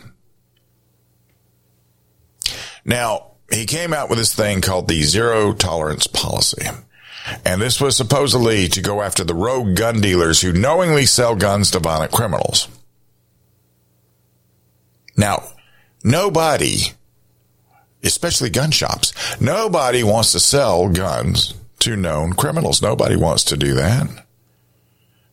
Now, 2.84 3.32
he 3.52 3.66
came 3.66 3.92
out 3.92 4.08
with 4.08 4.18
this 4.18 4.34
thing 4.34 4.60
called 4.60 4.88
the 4.88 5.02
zero 5.02 5.52
tolerance 5.52 6.06
policy. 6.06 6.66
And 7.44 7.60
this 7.60 7.80
was 7.80 7.96
supposedly 7.96 8.68
to 8.68 8.80
go 8.80 9.02
after 9.02 9.24
the 9.24 9.34
rogue 9.34 9.76
gun 9.76 10.00
dealers 10.00 10.40
who 10.40 10.52
knowingly 10.52 11.06
sell 11.06 11.36
guns 11.36 11.70
to 11.72 11.78
violent 11.78 12.12
criminals. 12.12 12.68
Now, 15.16 15.42
nobody, 16.02 16.92
especially 18.02 18.50
gun 18.50 18.70
shops, 18.70 19.12
nobody 19.40 20.02
wants 20.02 20.32
to 20.32 20.40
sell 20.40 20.88
guns 20.88 21.54
to 21.80 21.96
known 21.96 22.32
criminals. 22.32 22.80
Nobody 22.80 23.16
wants 23.16 23.44
to 23.44 23.56
do 23.56 23.74
that. 23.74 24.26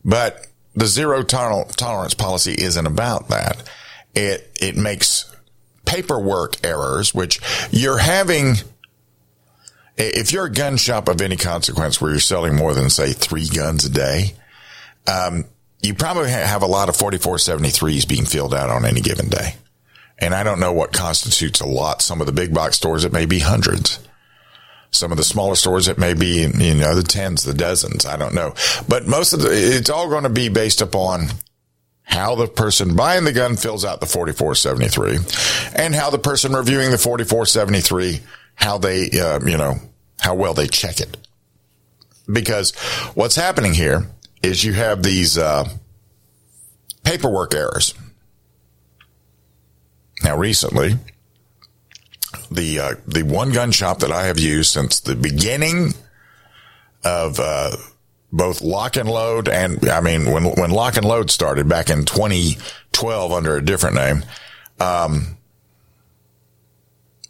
But 0.04 0.48
the 0.74 0.86
zero 0.86 1.24
tolerance 1.24 2.13
policy 2.13 2.56
isn't 2.58 2.86
about 2.86 3.30
that. 3.30 3.70
It, 4.16 4.50
it 4.60 4.75
makes 4.75 5.34
paperwork 5.86 6.66
errors, 6.66 7.13
which 7.13 7.39
you're 7.72 7.98
having 7.98 8.56
if 9.98 10.32
you're 10.32 10.46
a 10.46 10.51
gun 10.51 10.77
shop 10.77 11.10
of 11.10 11.22
any 11.22 11.36
consequence 11.36 12.00
where 12.00 12.12
you're 12.12 12.20
selling 12.20 12.56
more 12.56 12.74
than 12.74 12.89
say 12.89 13.13
three 13.13 13.48
guns 13.48 13.84
a 13.84 13.89
day, 13.89 14.36
um, 15.08 15.46
you 15.82 15.96
probably 15.96 16.30
have 16.30 16.62
a 16.62 16.68
lot 16.68 16.89
of 16.89 16.96
4473s 16.96 18.08
being 18.08 18.25
filled 18.25 18.54
out 18.54 18.70
on 18.70 18.86
any 18.86 19.01
given 19.01 19.27
day. 19.27 19.56
And 20.20 20.34
I 20.34 20.44
don't 20.44 20.60
know 20.60 20.74
what 20.74 20.94
constitutes 20.94 21.62
a 21.62 21.66
lot. 21.66 22.01
Some 22.01 22.22
of 22.22 22.27
the 22.27 22.34
big 22.34 22.54
box 22.54 22.75
stores, 22.75 23.06
it 23.06 23.13
may 23.13 23.25
be 23.25 23.39
hundreds. 23.39 24.00
Some 24.98 25.12
of 25.12 25.18
the 25.18 25.24
smaller 25.24 25.56
stores, 25.56 25.88
it 25.88 25.98
may 25.98 26.13
be, 26.13 26.42
you 26.42 26.75
know, 26.75 26.96
the 26.96 27.04
tens, 27.04 27.44
the 27.44 27.54
dozens. 27.54 28.06
I 28.06 28.18
don't 28.18 28.34
know. 28.34 28.54
But 28.88 29.08
most 29.08 29.34
of 29.34 29.42
the, 29.42 29.50
it's 29.51 29.89
all 29.89 30.10
going 30.10 30.24
to 30.24 30.30
be 30.30 30.50
based 30.50 30.82
upon 30.82 31.27
how 32.04 32.36
the 32.36 32.48
person 32.48 32.96
buying 32.96 33.25
the 33.25 33.34
gun 33.34 33.58
fills 33.58 33.84
out 33.84 34.00
the 34.00 34.06
4473 34.06 35.75
and 35.75 35.94
how 35.94 36.10
the 36.10 36.18
person 36.18 36.54
reviewing 36.54 36.89
the 36.89 36.98
4473 36.98 38.22
how 38.56 38.77
they, 38.77 39.10
uh, 39.20 39.39
you 39.46 39.58
know, 39.58 39.75
how 40.20 40.34
well 40.34 40.54
they 40.54 40.68
check 40.68 41.00
it. 41.00 41.16
Because 42.32 42.72
what's 43.13 43.36
happening 43.36 43.74
here 43.74 44.08
is 44.42 44.63
you 44.63 44.74
have 44.74 45.04
these 45.04 45.38
uh, 45.38 45.70
paperwork 47.04 47.54
errors. 47.54 47.94
Now, 50.24 50.38
recently, 50.38 50.96
the 52.51 52.79
uh, 52.79 52.96
the 53.07 53.24
one 53.24 53.51
gun 53.51 53.72
shop 53.72 54.00
that 54.00 54.12
I 54.12 54.25
have 54.25 54.39
used 54.39 54.72
since 54.72 55.00
the 55.00 55.15
beginning 55.15 55.93
of 57.03 57.39
uh, 57.39 57.75
both 58.31 58.62
lock 58.62 58.98
and 58.98 59.10
load, 59.10 59.48
and 59.48 59.88
I 59.89 60.01
mean 60.01 60.31
when 60.31 60.43
when 60.55 60.72
lock 60.72 60.98
and 60.98 61.05
load 61.05 61.31
started 61.31 61.67
back 61.67 61.89
in 61.89 62.05
2012 62.05 63.31
under 63.31 63.55
a 63.55 63.63
different 63.63 63.96
name. 63.96 64.25
Um, 64.79 65.38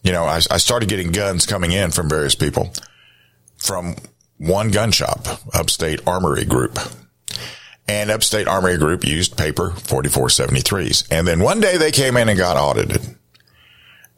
you 0.04 0.12
know, 0.12 0.26
I, 0.26 0.38
I 0.50 0.58
started 0.58 0.90
getting 0.90 1.12
guns 1.12 1.46
coming 1.46 1.72
in 1.72 1.92
from 1.92 2.08
various 2.08 2.36
people 2.36 2.74
from 3.58 3.96
one 4.38 4.72
gun 4.72 4.92
shop, 4.92 5.28
Upstate 5.54 6.08
Armory 6.08 6.46
Group. 6.46 6.80
And 7.90 8.12
Upstate 8.12 8.48
Armory 8.48 8.78
Group 8.78 9.06
used 9.06 9.38
paper 9.38 9.72
4473s. 9.72 11.08
And 11.10 11.28
then 11.28 11.40
one 11.42 11.60
day 11.60 11.78
they 11.78 11.92
came 11.92 12.18
in 12.18 12.30
and 12.30 12.38
got 12.38 12.58
audited 12.58 13.02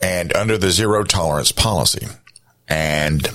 and 0.01 0.35
under 0.35 0.57
the 0.57 0.71
zero 0.71 1.03
tolerance 1.03 1.51
policy. 1.51 2.07
And 2.67 3.29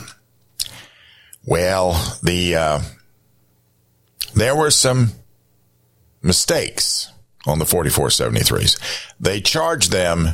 well, 1.45 2.19
the, 2.23 2.57
uh, 2.57 2.81
there 4.35 4.57
were 4.57 4.71
some 4.71 5.13
mistakes 6.23 7.13
on 7.47 7.59
the 7.59 7.67
4473s. 7.67 8.79
They 9.21 9.41
charged 9.41 9.93
them 9.93 10.31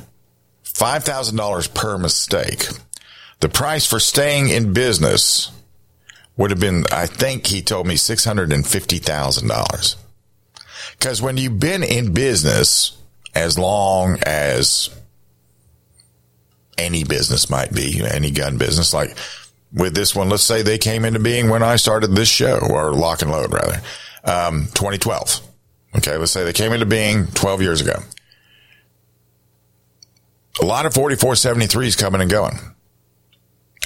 $5,000 0.64 1.74
per 1.74 1.98
mistake. 1.98 2.68
The 3.40 3.48
price 3.48 3.86
for 3.86 3.98
staying 3.98 4.50
in 4.50 4.72
business 4.72 5.50
would 6.36 6.50
have 6.50 6.60
been, 6.60 6.84
I 6.92 7.06
think 7.06 7.46
he 7.46 7.62
told 7.62 7.86
me 7.86 7.96
$650,000. 7.96 9.96
Because 10.92 11.20
when 11.20 11.36
you've 11.36 11.58
been 11.58 11.82
in 11.82 12.12
business 12.12 12.96
as 13.34 13.58
long 13.58 14.18
as 14.24 14.90
any 16.80 17.04
business 17.04 17.50
might 17.50 17.72
be, 17.72 18.02
any 18.04 18.30
gun 18.30 18.58
business, 18.58 18.92
like 18.92 19.16
with 19.72 19.94
this 19.94 20.14
one, 20.14 20.28
let's 20.28 20.42
say 20.42 20.62
they 20.62 20.78
came 20.78 21.04
into 21.04 21.20
being 21.20 21.48
when 21.48 21.62
I 21.62 21.76
started 21.76 22.08
this 22.08 22.28
show, 22.28 22.58
or 22.58 22.92
lock 22.92 23.22
and 23.22 23.30
load 23.30 23.52
rather, 23.52 23.80
um, 24.24 24.66
2012. 24.74 25.40
Okay, 25.96 26.16
let's 26.16 26.32
say 26.32 26.44
they 26.44 26.52
came 26.52 26.72
into 26.72 26.86
being 26.86 27.26
12 27.28 27.62
years 27.62 27.80
ago 27.80 28.00
a 30.60 30.64
lot 30.64 30.86
of 30.86 30.92
4473s 30.94 31.98
coming 31.98 32.20
and 32.20 32.30
going. 32.30 32.58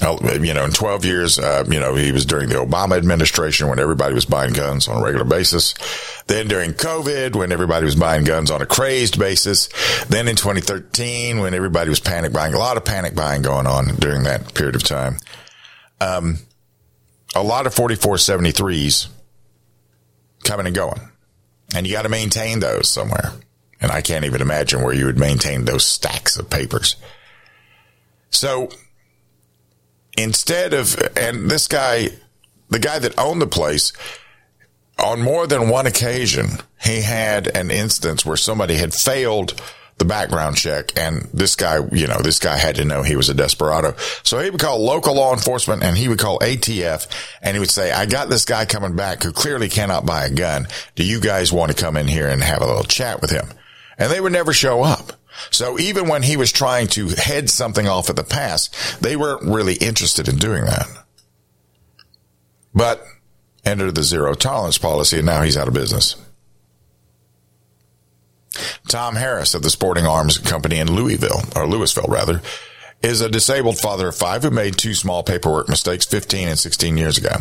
You 0.01 0.53
know, 0.53 0.65
in 0.65 0.71
12 0.71 1.05
years, 1.05 1.39
uh, 1.39 1.63
you 1.69 1.79
know, 1.79 1.95
he 1.95 2.11
was 2.11 2.25
during 2.25 2.49
the 2.49 2.55
Obama 2.55 2.97
administration 2.97 3.69
when 3.69 3.79
everybody 3.79 4.13
was 4.13 4.25
buying 4.25 4.53
guns 4.53 4.89
on 4.89 4.97
a 4.97 5.03
regular 5.03 5.23
basis. 5.23 5.73
Then 6.27 6.47
during 6.49 6.73
COVID, 6.73 7.35
when 7.35 7.53
everybody 7.53 7.85
was 7.85 7.95
buying 7.95 8.25
guns 8.25 8.51
on 8.51 8.61
a 8.61 8.65
crazed 8.65 9.17
basis. 9.17 9.69
Then 10.07 10.27
in 10.27 10.35
2013, 10.35 11.39
when 11.39 11.53
everybody 11.53 11.89
was 11.89 12.01
panic 12.01 12.33
buying, 12.33 12.53
a 12.53 12.59
lot 12.59 12.75
of 12.75 12.83
panic 12.83 13.15
buying 13.15 13.41
going 13.41 13.67
on 13.67 13.95
during 13.95 14.23
that 14.23 14.53
period 14.53 14.75
of 14.75 14.83
time. 14.83 15.17
Um, 16.01 16.39
a 17.33 17.43
lot 17.43 17.65
of 17.65 17.73
4473s 17.73 19.07
coming 20.43 20.65
and 20.65 20.75
going. 20.75 21.01
And 21.73 21.87
you 21.87 21.93
got 21.93 22.03
to 22.03 22.09
maintain 22.09 22.59
those 22.59 22.89
somewhere. 22.89 23.31
And 23.79 23.91
I 23.91 24.01
can't 24.01 24.25
even 24.25 24.41
imagine 24.41 24.83
where 24.83 24.93
you 24.93 25.05
would 25.05 25.19
maintain 25.19 25.65
those 25.65 25.85
stacks 25.85 26.37
of 26.37 26.49
papers. 26.49 26.95
So 28.29 28.69
instead 30.17 30.73
of, 30.73 30.97
and 31.17 31.49
this 31.49 31.67
guy, 31.67 32.09
the 32.69 32.79
guy 32.79 32.99
that 32.99 33.17
owned 33.17 33.41
the 33.41 33.47
place, 33.47 33.93
on 34.97 35.21
more 35.21 35.45
than 35.45 35.69
one 35.69 35.87
occasion, 35.87 36.47
he 36.81 37.01
had 37.01 37.47
an 37.55 37.69
instance 37.69 38.25
where 38.25 38.37
somebody 38.37 38.75
had 38.75 38.93
failed 38.93 39.61
the 39.97 40.05
background 40.05 40.57
check 40.57 40.97
and 40.97 41.29
this 41.33 41.55
guy, 41.55 41.79
you 41.91 42.07
know, 42.07 42.21
this 42.21 42.39
guy 42.39 42.57
had 42.57 42.75
to 42.75 42.85
know 42.85 43.01
he 43.01 43.15
was 43.15 43.29
a 43.29 43.33
desperado. 43.33 43.93
So 44.23 44.39
he 44.39 44.49
would 44.49 44.59
call 44.59 44.83
local 44.83 45.15
law 45.15 45.33
enforcement 45.33 45.83
and 45.83 45.97
he 45.97 46.07
would 46.07 46.19
call 46.19 46.39
ATF 46.39 47.07
and 47.41 47.55
he 47.55 47.59
would 47.59 47.69
say, 47.69 47.91
I 47.91 48.05
got 48.05 48.29
this 48.29 48.45
guy 48.45 48.65
coming 48.65 48.95
back 48.95 49.23
who 49.23 49.31
clearly 49.31 49.69
cannot 49.69 50.05
buy 50.05 50.25
a 50.25 50.29
gun. 50.29 50.67
Do 50.95 51.03
you 51.05 51.21
guys 51.21 51.53
want 51.53 51.71
to 51.71 51.81
come 51.81 51.95
in 51.95 52.07
here 52.07 52.27
and 52.27 52.43
have 52.43 52.61
a 52.61 52.67
little 52.67 52.83
chat 52.83 53.21
with 53.21 53.31
him? 53.31 53.47
and 53.97 54.11
they 54.11 54.21
would 54.21 54.33
never 54.33 54.53
show 54.53 54.83
up. 54.83 55.13
So 55.51 55.79
even 55.79 56.07
when 56.07 56.23
he 56.23 56.37
was 56.37 56.51
trying 56.51 56.87
to 56.89 57.09
head 57.09 57.49
something 57.49 57.87
off 57.87 58.09
at 58.09 58.15
the 58.15 58.23
pass, 58.23 58.69
they 58.97 59.15
weren't 59.15 59.43
really 59.43 59.75
interested 59.75 60.27
in 60.27 60.37
doing 60.37 60.65
that. 60.65 60.87
But 62.73 63.05
entered 63.63 63.95
the 63.95 64.03
zero 64.03 64.33
tolerance 64.33 64.77
policy 64.77 65.17
and 65.17 65.25
now 65.25 65.41
he's 65.41 65.57
out 65.57 65.67
of 65.67 65.73
business. 65.73 66.15
Tom 68.87 69.15
Harris 69.15 69.53
of 69.53 69.63
the 69.63 69.69
Sporting 69.69 70.05
Arms 70.05 70.37
Company 70.37 70.77
in 70.79 70.91
Louisville, 70.91 71.41
or 71.55 71.67
Louisville 71.67 72.05
rather, 72.07 72.41
is 73.01 73.21
a 73.21 73.29
disabled 73.29 73.77
father 73.77 74.07
of 74.09 74.15
five 74.15 74.43
who 74.43 74.51
made 74.51 74.77
two 74.77 74.93
small 74.93 75.23
paperwork 75.23 75.67
mistakes 75.67 76.05
15 76.05 76.47
and 76.47 76.59
16 76.59 76.97
years 76.97 77.17
ago. 77.17 77.35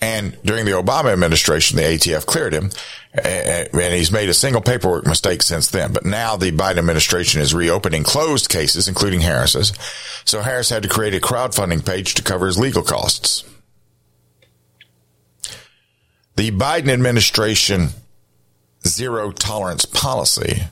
And 0.00 0.36
during 0.44 0.64
the 0.64 0.72
Obama 0.72 1.12
administration, 1.12 1.76
the 1.76 1.82
ATF 1.82 2.26
cleared 2.26 2.52
him, 2.52 2.70
eh, 3.14 3.66
and 3.72 3.94
he's 3.94 4.12
made 4.12 4.28
a 4.28 4.34
single 4.34 4.62
paperwork 4.62 5.06
mistake 5.06 5.42
since 5.42 5.70
then. 5.70 5.92
But 5.92 6.04
now 6.04 6.36
the 6.36 6.52
Biden 6.52 6.78
administration 6.78 7.40
is 7.40 7.54
reopening 7.54 8.02
closed 8.02 8.48
cases, 8.48 8.88
including 8.88 9.20
Harris's. 9.20 9.72
So 10.24 10.42
Harris 10.42 10.70
had 10.70 10.82
to 10.82 10.88
create 10.88 11.14
a 11.14 11.20
crowdfunding 11.20 11.84
page 11.84 12.14
to 12.14 12.22
cover 12.22 12.46
his 12.46 12.58
legal 12.58 12.82
costs. 12.82 13.44
The 16.36 16.50
Biden 16.52 16.88
administration 16.88 17.88
zero 18.86 19.32
tolerance 19.32 19.84
policy 19.84 20.62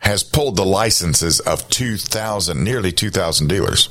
has 0.00 0.24
pulled 0.24 0.56
the 0.56 0.64
licenses 0.64 1.38
of 1.38 1.68
2,000, 1.68 2.64
nearly 2.64 2.90
2,000 2.90 3.46
dealers. 3.46 3.88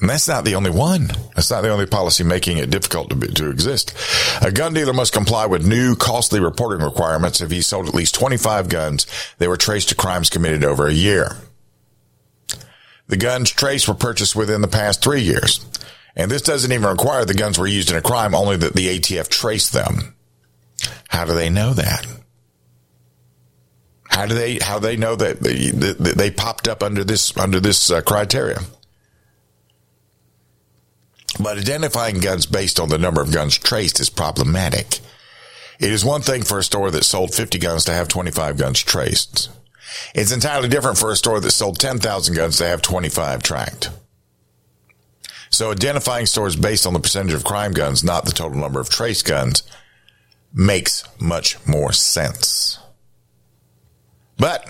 And 0.00 0.08
that's 0.08 0.28
not 0.28 0.44
the 0.44 0.54
only 0.54 0.70
one. 0.70 1.08
That's 1.34 1.50
not 1.50 1.60
the 1.60 1.68
only 1.68 1.86
policy 1.86 2.24
making 2.24 2.56
it 2.56 2.70
difficult 2.70 3.10
to, 3.10 3.16
be, 3.16 3.28
to 3.28 3.50
exist. 3.50 3.94
A 4.40 4.50
gun 4.50 4.72
dealer 4.72 4.94
must 4.94 5.12
comply 5.12 5.44
with 5.46 5.66
new 5.66 5.94
costly 5.94 6.40
reporting 6.40 6.84
requirements 6.84 7.42
if 7.42 7.50
he 7.50 7.60
sold 7.60 7.86
at 7.86 7.94
least 7.94 8.14
25 8.14 8.70
guns 8.70 9.06
that 9.38 9.48
were 9.48 9.58
traced 9.58 9.90
to 9.90 9.94
crimes 9.94 10.30
committed 10.30 10.64
over 10.64 10.86
a 10.86 10.92
year. 10.92 11.36
The 13.08 13.18
guns 13.18 13.50
traced 13.50 13.88
were 13.88 13.94
purchased 13.94 14.34
within 14.34 14.62
the 14.62 14.68
past 14.68 15.02
three 15.02 15.20
years. 15.20 15.66
And 16.16 16.30
this 16.30 16.42
doesn't 16.42 16.72
even 16.72 16.88
require 16.88 17.24
the 17.24 17.34
guns 17.34 17.58
were 17.58 17.66
used 17.66 17.90
in 17.90 17.96
a 17.96 18.02
crime, 18.02 18.34
only 18.34 18.56
that 18.56 18.72
the 18.72 18.98
ATF 18.98 19.28
traced 19.28 19.72
them. 19.72 20.14
How 21.08 21.24
do 21.24 21.34
they 21.34 21.50
know 21.50 21.74
that? 21.74 22.06
How 24.08 24.26
do 24.26 24.34
they 24.34 24.58
how 24.58 24.78
they 24.78 24.96
know 24.96 25.14
that 25.14 25.40
they, 25.40 25.70
they 25.70 26.30
popped 26.30 26.66
up 26.66 26.82
under 26.82 27.04
this 27.04 27.36
under 27.36 27.60
this 27.60 27.90
uh, 27.90 28.00
criteria? 28.02 28.58
But 31.38 31.58
identifying 31.58 32.20
guns 32.20 32.46
based 32.46 32.80
on 32.80 32.88
the 32.88 32.98
number 32.98 33.20
of 33.20 33.32
guns 33.32 33.56
traced 33.56 34.00
is 34.00 34.10
problematic. 34.10 35.00
It 35.78 35.92
is 35.92 36.04
one 36.04 36.22
thing 36.22 36.42
for 36.42 36.58
a 36.58 36.64
store 36.64 36.90
that 36.90 37.04
sold 37.04 37.34
50 37.34 37.58
guns 37.58 37.84
to 37.84 37.92
have 37.92 38.08
25 38.08 38.58
guns 38.58 38.80
traced. 38.80 39.48
It's 40.14 40.32
entirely 40.32 40.68
different 40.68 40.98
for 40.98 41.10
a 41.10 41.16
store 41.16 41.40
that 41.40 41.50
sold 41.50 41.78
10,000 41.78 42.34
guns 42.34 42.58
to 42.58 42.66
have 42.66 42.82
25 42.82 43.42
tracked. 43.42 43.90
So 45.50 45.72
identifying 45.72 46.26
stores 46.26 46.54
based 46.54 46.86
on 46.86 46.92
the 46.92 47.00
percentage 47.00 47.34
of 47.34 47.44
crime 47.44 47.72
guns, 47.72 48.04
not 48.04 48.24
the 48.24 48.32
total 48.32 48.58
number 48.58 48.80
of 48.80 48.88
trace 48.88 49.22
guns, 49.22 49.62
makes 50.52 51.04
much 51.20 51.56
more 51.66 51.92
sense. 51.92 52.78
But 54.38 54.68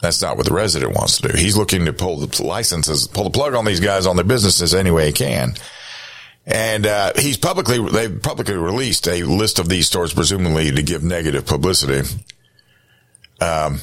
that's 0.00 0.22
not 0.22 0.36
what 0.36 0.46
the 0.46 0.54
resident 0.54 0.94
wants 0.94 1.20
to 1.20 1.28
do. 1.28 1.36
He's 1.36 1.56
looking 1.56 1.84
to 1.86 1.92
pull 1.92 2.18
the 2.18 2.42
licenses, 2.42 3.08
pull 3.08 3.24
the 3.24 3.30
plug 3.30 3.54
on 3.54 3.64
these 3.64 3.80
guys 3.80 4.06
on 4.06 4.16
their 4.16 4.24
businesses 4.24 4.74
any 4.74 4.90
way 4.90 5.06
he 5.06 5.12
can. 5.12 5.54
And 6.46 6.86
uh, 6.86 7.12
he's 7.16 7.36
publicly 7.36 7.78
they've 7.90 8.22
publicly 8.22 8.54
released 8.54 9.06
a 9.06 9.22
list 9.22 9.58
of 9.58 9.68
these 9.68 9.86
stores, 9.86 10.14
presumably 10.14 10.70
to 10.70 10.82
give 10.82 11.02
negative 11.02 11.44
publicity. 11.44 12.08
Um, 13.40 13.80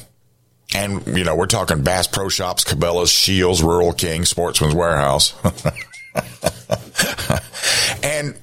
and 0.74 1.06
you 1.16 1.22
know 1.22 1.36
we're 1.36 1.46
talking 1.46 1.82
Bass 1.82 2.08
Pro 2.08 2.28
Shops, 2.28 2.64
Cabela's, 2.64 3.12
Scheels, 3.12 3.62
Rural 3.62 3.92
King, 3.92 4.24
Sportsman's 4.24 4.74
Warehouse, 4.74 5.34
and 8.02 8.34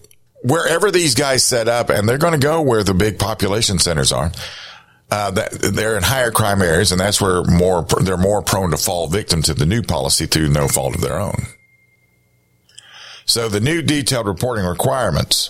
wherever 0.42 0.90
these 0.90 1.16
guys 1.16 1.44
set 1.44 1.68
up, 1.68 1.90
and 1.90 2.08
they're 2.08 2.18
going 2.18 2.34
to 2.34 2.40
go 2.40 2.62
where 2.62 2.84
the 2.84 2.94
big 2.94 3.20
population 3.20 3.78
centers 3.78 4.14
are. 4.14 4.32
Uh, 5.12 5.30
they're 5.30 5.96
in 5.96 6.04
higher 6.04 6.32
crime 6.32 6.62
areas, 6.62 6.92
and 6.92 7.00
that's 7.00 7.22
where 7.22 7.44
more 7.44 7.86
they're 8.02 8.18
more 8.18 8.42
prone 8.42 8.72
to 8.72 8.78
fall 8.78 9.08
victim 9.08 9.44
to 9.44 9.54
the 9.54 9.66
new 9.66 9.84
policy 9.84 10.26
through 10.26 10.50
no 10.50 10.68
fault 10.68 10.96
of 10.96 11.02
their 11.02 11.20
own. 11.20 11.46
So 13.26 13.48
the 13.48 13.60
new 13.60 13.82
detailed 13.82 14.26
reporting 14.26 14.66
requirements 14.66 15.50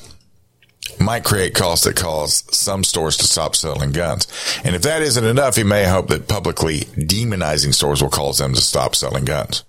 might 1.00 1.24
create 1.24 1.56
costs 1.56 1.86
that 1.86 1.96
cause 1.96 2.44
some 2.56 2.84
stores 2.84 3.18
to 3.18 3.24
stop 3.26 3.56
selling 3.56 3.92
guns. 3.92 4.28
And 4.64 4.76
if 4.76 4.82
that 4.84 5.02
isn't 5.02 5.24
enough, 5.24 5.56
he 5.56 5.64
may 5.64 5.86
hope 5.86 6.08
that 6.10 6.28
publicly 6.28 6.82
demonizing 6.82 7.74
stores 7.74 8.02
will 8.02 8.10
cause 8.10 8.38
them 8.38 8.54
to 8.54 8.62
stop 8.62 8.96
selling 8.96 9.26
guns. 9.26 9.64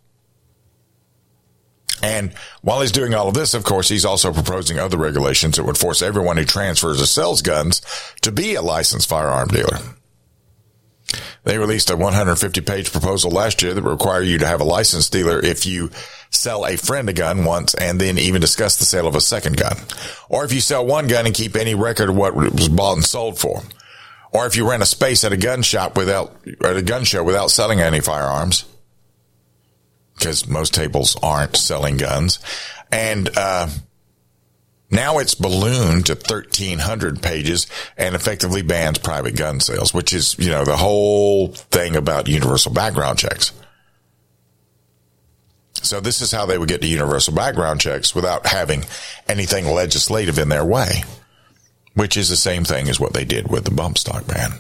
And 2.05 2.35
while 2.61 2.83
he's 2.83 2.93
doing 2.93 3.15
all 3.15 3.29
of 3.29 3.35
this, 3.35 3.55
of 3.55 3.65
course, 3.65 3.89
he's 3.89 4.05
also 4.05 4.31
proposing 4.31 4.79
other 4.79 4.99
regulations 4.99 5.57
that 5.57 5.65
would 5.65 5.79
force 5.79 6.03
everyone 6.03 6.37
who 6.37 6.45
transfers 6.45 7.01
or 7.01 7.07
sells 7.07 7.41
guns 7.41 7.81
to 8.21 8.31
be 8.31 8.55
a 8.55 8.61
licensed 8.61 9.09
firearm 9.09 9.49
dealer. 9.49 9.79
They 11.45 11.57
released 11.57 11.89
a 11.89 11.97
150 11.97 12.61
page 12.61 12.93
proposal 12.93 13.31
last 13.31 13.63
year 13.63 13.73
that 13.73 13.83
would 13.83 13.91
require 13.91 14.21
you 14.21 14.37
to 14.37 14.47
have 14.47 14.61
a 14.61 14.65
licensed 14.65 15.13
dealer 15.13 15.41
if 15.41 15.65
you 15.65 15.91
sell 16.29 16.67
a 16.67 16.77
friend 16.77 17.09
a 17.09 17.15
gun 17.15 17.47
once 17.47 17.73
and 17.73 17.99
then 17.99 18.19
even 18.19 18.43
discuss 18.43 18.77
the 18.77 18.85
sale 18.85 19.07
of 19.07 19.15
a 19.15 19.21
second 19.23 19.57
gun. 19.57 19.79
Or 20.29 20.45
if 20.45 20.53
you 20.53 20.61
sell 20.61 20.85
one 20.85 21.07
gun 21.07 21.25
and 21.25 21.35
keep 21.35 21.57
any 21.57 21.75
record 21.75 22.11
of 22.11 22.17
what 22.17 22.37
it 22.37 22.53
was 22.53 22.69
bought 22.69 22.97
and 22.97 23.05
sold 23.05 23.39
for. 23.39 23.63
Or 24.31 24.45
if 24.45 24.57
you 24.57 24.69
rent 24.69 24.83
a 24.83 24.87
space 24.87 25.25
at 25.25 25.33
a 25.33 25.39
gun 25.39 25.63
shop 25.63 25.97
without, 25.97 26.37
at 26.63 26.77
a 26.77 26.83
gun 26.83 27.05
show 27.05 27.25
without 27.25 27.51
selling 27.51 27.81
any 27.81 28.01
firearms. 28.01 28.67
Because 30.15 30.47
most 30.47 30.75
tables 30.75 31.17
aren't 31.23 31.57
selling 31.57 31.97
guns. 31.97 32.39
And, 32.91 33.29
uh, 33.37 33.69
now 34.91 35.19
it's 35.19 35.35
ballooned 35.35 36.07
to 36.07 36.15
1300 36.15 37.21
pages 37.21 37.67
and 37.97 38.15
effectively 38.15 38.63
bans 38.63 38.99
private 38.99 39.37
gun 39.37 39.59
sales, 39.59 39.93
which 39.93 40.13
is, 40.13 40.39
you 40.39 40.51
know, 40.51 40.65
the 40.65 40.77
whole 40.77 41.49
thing 41.49 41.97
about 41.97 42.29
universal 42.29 42.73
background 42.73 43.19
checks. 43.19 43.53
So 45.83 46.01
this 46.01 46.21
is 46.21 46.31
how 46.31 46.47
they 46.47 46.57
would 46.57 46.69
get 46.69 46.81
to 46.81 46.87
universal 46.87 47.35
background 47.35 47.81
checks 47.81 48.15
without 48.15 48.47
having 48.47 48.85
anything 49.29 49.67
legislative 49.67 50.39
in 50.39 50.49
their 50.49 50.65
way, 50.65 51.03
which 51.95 52.17
is 52.17 52.29
the 52.29 52.37
same 52.37 52.65
thing 52.65 52.89
as 52.89 53.01
what 53.01 53.13
they 53.13 53.25
did 53.25 53.51
with 53.51 53.65
the 53.65 53.71
bump 53.71 53.99
stock 53.99 54.27
ban. 54.27 54.53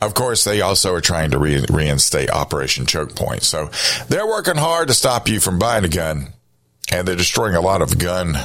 Of 0.00 0.14
course, 0.14 0.44
they 0.44 0.60
also 0.60 0.94
are 0.94 1.00
trying 1.00 1.32
to 1.32 1.38
re- 1.38 1.64
reinstate 1.68 2.30
Operation 2.30 2.86
Choke 2.86 3.16
Point. 3.16 3.42
So 3.42 3.70
they're 4.08 4.26
working 4.26 4.56
hard 4.56 4.88
to 4.88 4.94
stop 4.94 5.28
you 5.28 5.40
from 5.40 5.58
buying 5.58 5.84
a 5.84 5.88
gun 5.88 6.28
and 6.92 7.06
they're 7.06 7.16
destroying 7.16 7.56
a 7.56 7.60
lot 7.60 7.82
of 7.82 7.98
gun 7.98 8.36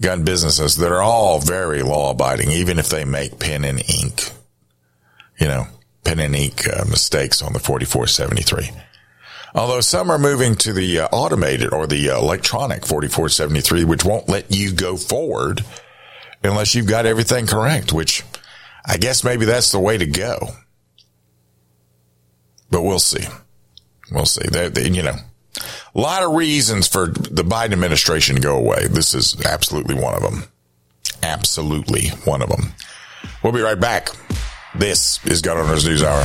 gun 0.00 0.24
businesses 0.24 0.76
that 0.76 0.90
are 0.90 1.02
all 1.02 1.40
very 1.40 1.82
law 1.82 2.10
abiding, 2.10 2.50
even 2.50 2.78
if 2.78 2.88
they 2.88 3.04
make 3.04 3.38
pen 3.38 3.64
and 3.64 3.78
ink, 3.80 4.30
you 5.38 5.46
know, 5.46 5.66
pen 6.04 6.18
and 6.18 6.34
ink 6.34 6.66
uh, 6.66 6.84
mistakes 6.86 7.42
on 7.42 7.52
the 7.52 7.58
4473. 7.58 8.70
Although 9.54 9.80
some 9.80 10.10
are 10.10 10.18
moving 10.18 10.54
to 10.56 10.72
the 10.72 11.00
uh, 11.00 11.08
automated 11.12 11.74
or 11.74 11.86
the 11.86 12.08
uh, 12.08 12.18
electronic 12.18 12.86
4473, 12.86 13.84
which 13.84 14.04
won't 14.04 14.28
let 14.28 14.54
you 14.54 14.72
go 14.72 14.96
forward 14.96 15.62
unless 16.42 16.74
you've 16.74 16.86
got 16.86 17.04
everything 17.04 17.46
correct, 17.46 17.92
which 17.92 18.22
I 18.86 18.96
guess 18.96 19.24
maybe 19.24 19.44
that's 19.44 19.72
the 19.72 19.80
way 19.80 19.98
to 19.98 20.06
go. 20.06 20.48
But 22.70 22.82
we'll 22.82 22.98
see. 22.98 23.24
We'll 24.10 24.26
see. 24.26 24.48
They, 24.48 24.68
they, 24.68 24.88
you 24.88 25.02
know, 25.02 25.16
a 25.94 26.00
lot 26.00 26.22
of 26.22 26.34
reasons 26.34 26.86
for 26.88 27.06
the 27.06 27.42
Biden 27.42 27.72
administration 27.72 28.36
to 28.36 28.40
go 28.40 28.56
away. 28.56 28.86
This 28.88 29.14
is 29.14 29.40
absolutely 29.44 29.94
one 29.94 30.14
of 30.14 30.22
them. 30.22 30.44
Absolutely 31.22 32.08
one 32.24 32.42
of 32.42 32.48
them. 32.48 32.72
We'll 33.42 33.52
be 33.52 33.60
right 33.60 33.78
back. 33.78 34.08
This 34.74 35.24
is 35.26 35.42
Gun 35.42 35.58
Owners 35.58 35.86
News 35.86 36.02
Hour. 36.02 36.24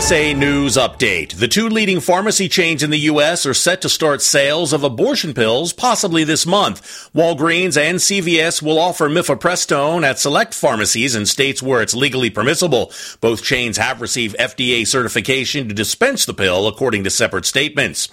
USA 0.00 0.32
News 0.32 0.78
Update. 0.78 1.34
The 1.34 1.46
two 1.46 1.68
leading 1.68 2.00
pharmacy 2.00 2.48
chains 2.48 2.82
in 2.82 2.88
the 2.88 3.00
U.S. 3.00 3.44
are 3.44 3.52
set 3.52 3.82
to 3.82 3.90
start 3.90 4.22
sales 4.22 4.72
of 4.72 4.82
abortion 4.82 5.34
pills 5.34 5.74
possibly 5.74 6.24
this 6.24 6.46
month. 6.46 6.80
Walgreens 7.14 7.76
and 7.76 7.98
CVS 7.98 8.62
will 8.62 8.78
offer 8.78 9.10
mifepristone 9.10 10.02
at 10.02 10.18
select 10.18 10.54
pharmacies 10.54 11.14
in 11.14 11.26
states 11.26 11.62
where 11.62 11.82
it's 11.82 11.94
legally 11.94 12.30
permissible. 12.30 12.90
Both 13.20 13.42
chains 13.42 13.76
have 13.76 14.00
received 14.00 14.36
FDA 14.38 14.86
certification 14.86 15.68
to 15.68 15.74
dispense 15.74 16.24
the 16.24 16.32
pill, 16.32 16.66
according 16.66 17.04
to 17.04 17.10
separate 17.10 17.44
statements. 17.44 18.08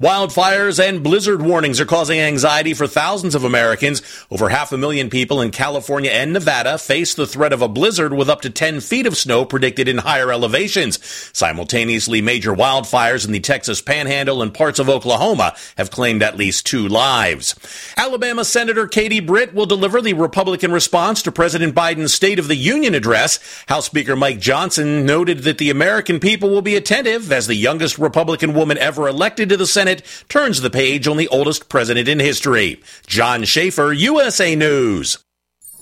Wildfires 0.00 0.78
and 0.78 1.02
blizzard 1.02 1.42
warnings 1.42 1.80
are 1.80 1.84
causing 1.84 2.20
anxiety 2.20 2.72
for 2.72 2.86
thousands 2.86 3.34
of 3.34 3.42
Americans. 3.42 4.00
Over 4.30 4.48
half 4.48 4.70
a 4.70 4.78
million 4.78 5.10
people 5.10 5.40
in 5.40 5.50
California 5.50 6.12
and 6.12 6.32
Nevada 6.32 6.78
face 6.78 7.14
the 7.14 7.26
threat 7.26 7.52
of 7.52 7.62
a 7.62 7.68
blizzard 7.68 8.12
with 8.12 8.30
up 8.30 8.40
to 8.42 8.50
10 8.50 8.78
feet 8.78 9.06
of 9.06 9.16
snow 9.16 9.44
predicted 9.44 9.88
in 9.88 9.98
higher 9.98 10.30
elevations. 10.30 11.00
Simultaneously, 11.32 12.22
major 12.22 12.54
wildfires 12.54 13.26
in 13.26 13.32
the 13.32 13.40
Texas 13.40 13.82
Panhandle 13.82 14.40
and 14.40 14.54
parts 14.54 14.78
of 14.78 14.88
Oklahoma 14.88 15.56
have 15.76 15.90
claimed 15.90 16.22
at 16.22 16.36
least 16.36 16.64
two 16.64 16.86
lives. 16.86 17.56
Alabama 17.96 18.44
Senator 18.44 18.86
Katie 18.86 19.18
Britt 19.18 19.52
will 19.52 19.66
deliver 19.66 20.00
the 20.00 20.12
Republican 20.12 20.70
response 20.70 21.22
to 21.22 21.32
President 21.32 21.74
Biden's 21.74 22.14
State 22.14 22.38
of 22.38 22.46
the 22.46 22.54
Union 22.54 22.94
address. 22.94 23.40
House 23.66 23.86
Speaker 23.86 24.14
Mike 24.14 24.38
Johnson 24.38 25.04
noted 25.04 25.40
that 25.40 25.58
the 25.58 25.70
American 25.70 26.20
people 26.20 26.50
will 26.50 26.62
be 26.62 26.76
attentive 26.76 27.32
as 27.32 27.48
the 27.48 27.56
youngest 27.56 27.98
Republican 27.98 28.54
woman 28.54 28.78
ever 28.78 29.08
elected 29.08 29.48
to 29.48 29.56
the 29.56 29.66
Senate 29.66 29.87
Senate 29.88 30.24
turns 30.28 30.60
the 30.60 30.68
page 30.68 31.08
on 31.08 31.16
the 31.16 31.28
oldest 31.28 31.70
president 31.70 32.08
in 32.08 32.20
history. 32.20 32.82
John 33.06 33.44
Schaefer, 33.44 33.90
USA 33.90 34.54
News. 34.54 35.16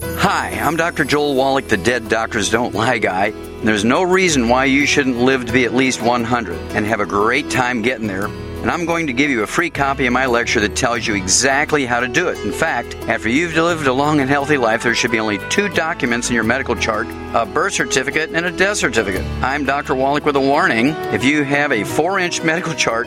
Hi, 0.01 0.51
I'm 0.51 0.77
Dr. 0.77 1.05
Joel 1.05 1.35
Wallach, 1.35 1.67
the 1.67 1.77
Dead 1.77 2.09
Doctors 2.09 2.49
Don't 2.49 2.73
Lie 2.73 2.99
guy. 2.99 3.33
There's 3.65 3.85
no 3.85 4.05
reason 4.05 4.49
why 4.49 4.67
you 4.67 4.87
shouldn't 4.87 5.19
live 5.19 5.47
to 5.47 5.53
be 5.53 5.65
at 5.65 5.75
least 5.75 6.03
100 6.03 6.57
and 6.77 6.87
have 6.87 7.01
a 7.01 7.07
great 7.07 7.51
time 7.51 7.83
getting 7.83 8.07
there 8.07 8.29
and 8.67 8.73
I'm 8.73 8.85
going 8.85 9.07
to 9.07 9.13
give 9.13 9.31
you 9.31 9.45
a 9.45 9.47
free 9.47 9.71
copy 9.71 10.07
of 10.07 10.13
my 10.13 10.27
lecture 10.27 10.59
that 10.59 10.75
tells 10.75 11.07
you 11.07 11.15
exactly 11.15 11.87
how 11.87 12.01
to 12.01 12.09
do 12.09 12.27
it. 12.31 12.39
In 12.41 12.51
fact, 12.51 12.97
after 13.07 13.29
you've 13.29 13.55
lived 13.55 13.87
a 13.87 13.93
long 13.93 14.19
and 14.19 14.29
healthy 14.29 14.57
life, 14.57 14.83
there 14.83 14.93
should 14.93 15.13
be 15.13 15.21
only 15.21 15.39
two 15.51 15.69
documents 15.69 16.31
in 16.31 16.35
your 16.35 16.43
medical 16.43 16.75
chart 16.75 17.07
a 17.33 17.47
birth 17.47 17.75
certificate 17.75 18.31
and 18.33 18.45
a 18.45 18.51
death 18.51 18.79
certificate. 18.79 19.25
I'm 19.41 19.67
Dr. 19.67 19.95
Wallach 19.95 20.25
with 20.25 20.35
a 20.35 20.41
warning. 20.41 20.89
If 21.13 21.23
you 21.23 21.45
have 21.45 21.71
a 21.71 21.85
four 21.85 22.19
inch 22.19 22.43
medical 22.43 22.75
chart, 22.75 23.07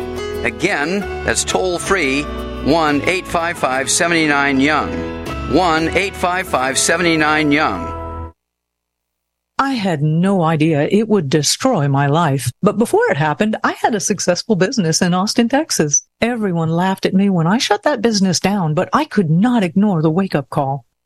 Again, 0.43 1.01
that's 1.25 1.43
toll 1.43 1.77
free 1.77 2.23
1 2.23 3.01
855 3.01 3.89
79 3.89 4.59
Young. 4.59 4.89
1 5.53 5.83
855 5.87 6.77
79 6.77 7.51
Young. 7.51 8.33
I 9.59 9.73
had 9.73 10.01
no 10.01 10.41
idea 10.41 10.87
it 10.89 11.07
would 11.07 11.29
destroy 11.29 11.87
my 11.87 12.07
life. 12.07 12.51
But 12.63 12.79
before 12.79 13.05
it 13.11 13.17
happened, 13.17 13.57
I 13.63 13.73
had 13.73 13.93
a 13.93 13.99
successful 13.99 14.55
business 14.55 15.03
in 15.03 15.13
Austin, 15.13 15.49
Texas. 15.49 16.07
Everyone 16.19 16.69
laughed 16.69 17.05
at 17.05 17.13
me 17.13 17.29
when 17.29 17.45
I 17.45 17.59
shut 17.59 17.83
that 17.83 18.01
business 18.01 18.39
down, 18.39 18.73
but 18.73 18.89
I 18.91 19.05
could 19.05 19.29
not 19.29 19.61
ignore 19.61 20.01
the 20.01 20.09
wake 20.09 20.33
up 20.33 20.49
call. 20.49 20.85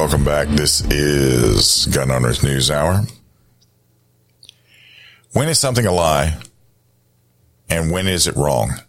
welcome 0.00 0.24
back. 0.24 0.48
This 0.48 0.80
is 0.86 1.84
Gun 1.94 2.10
Owners 2.10 2.42
News 2.42 2.70
Hour. 2.70 3.02
When 5.34 5.46
is 5.50 5.60
something 5.60 5.84
a 5.84 5.92
lie 5.92 6.40
and 7.68 7.90
when 7.90 8.06
is 8.06 8.26
it 8.26 8.34
wrong? 8.34 8.80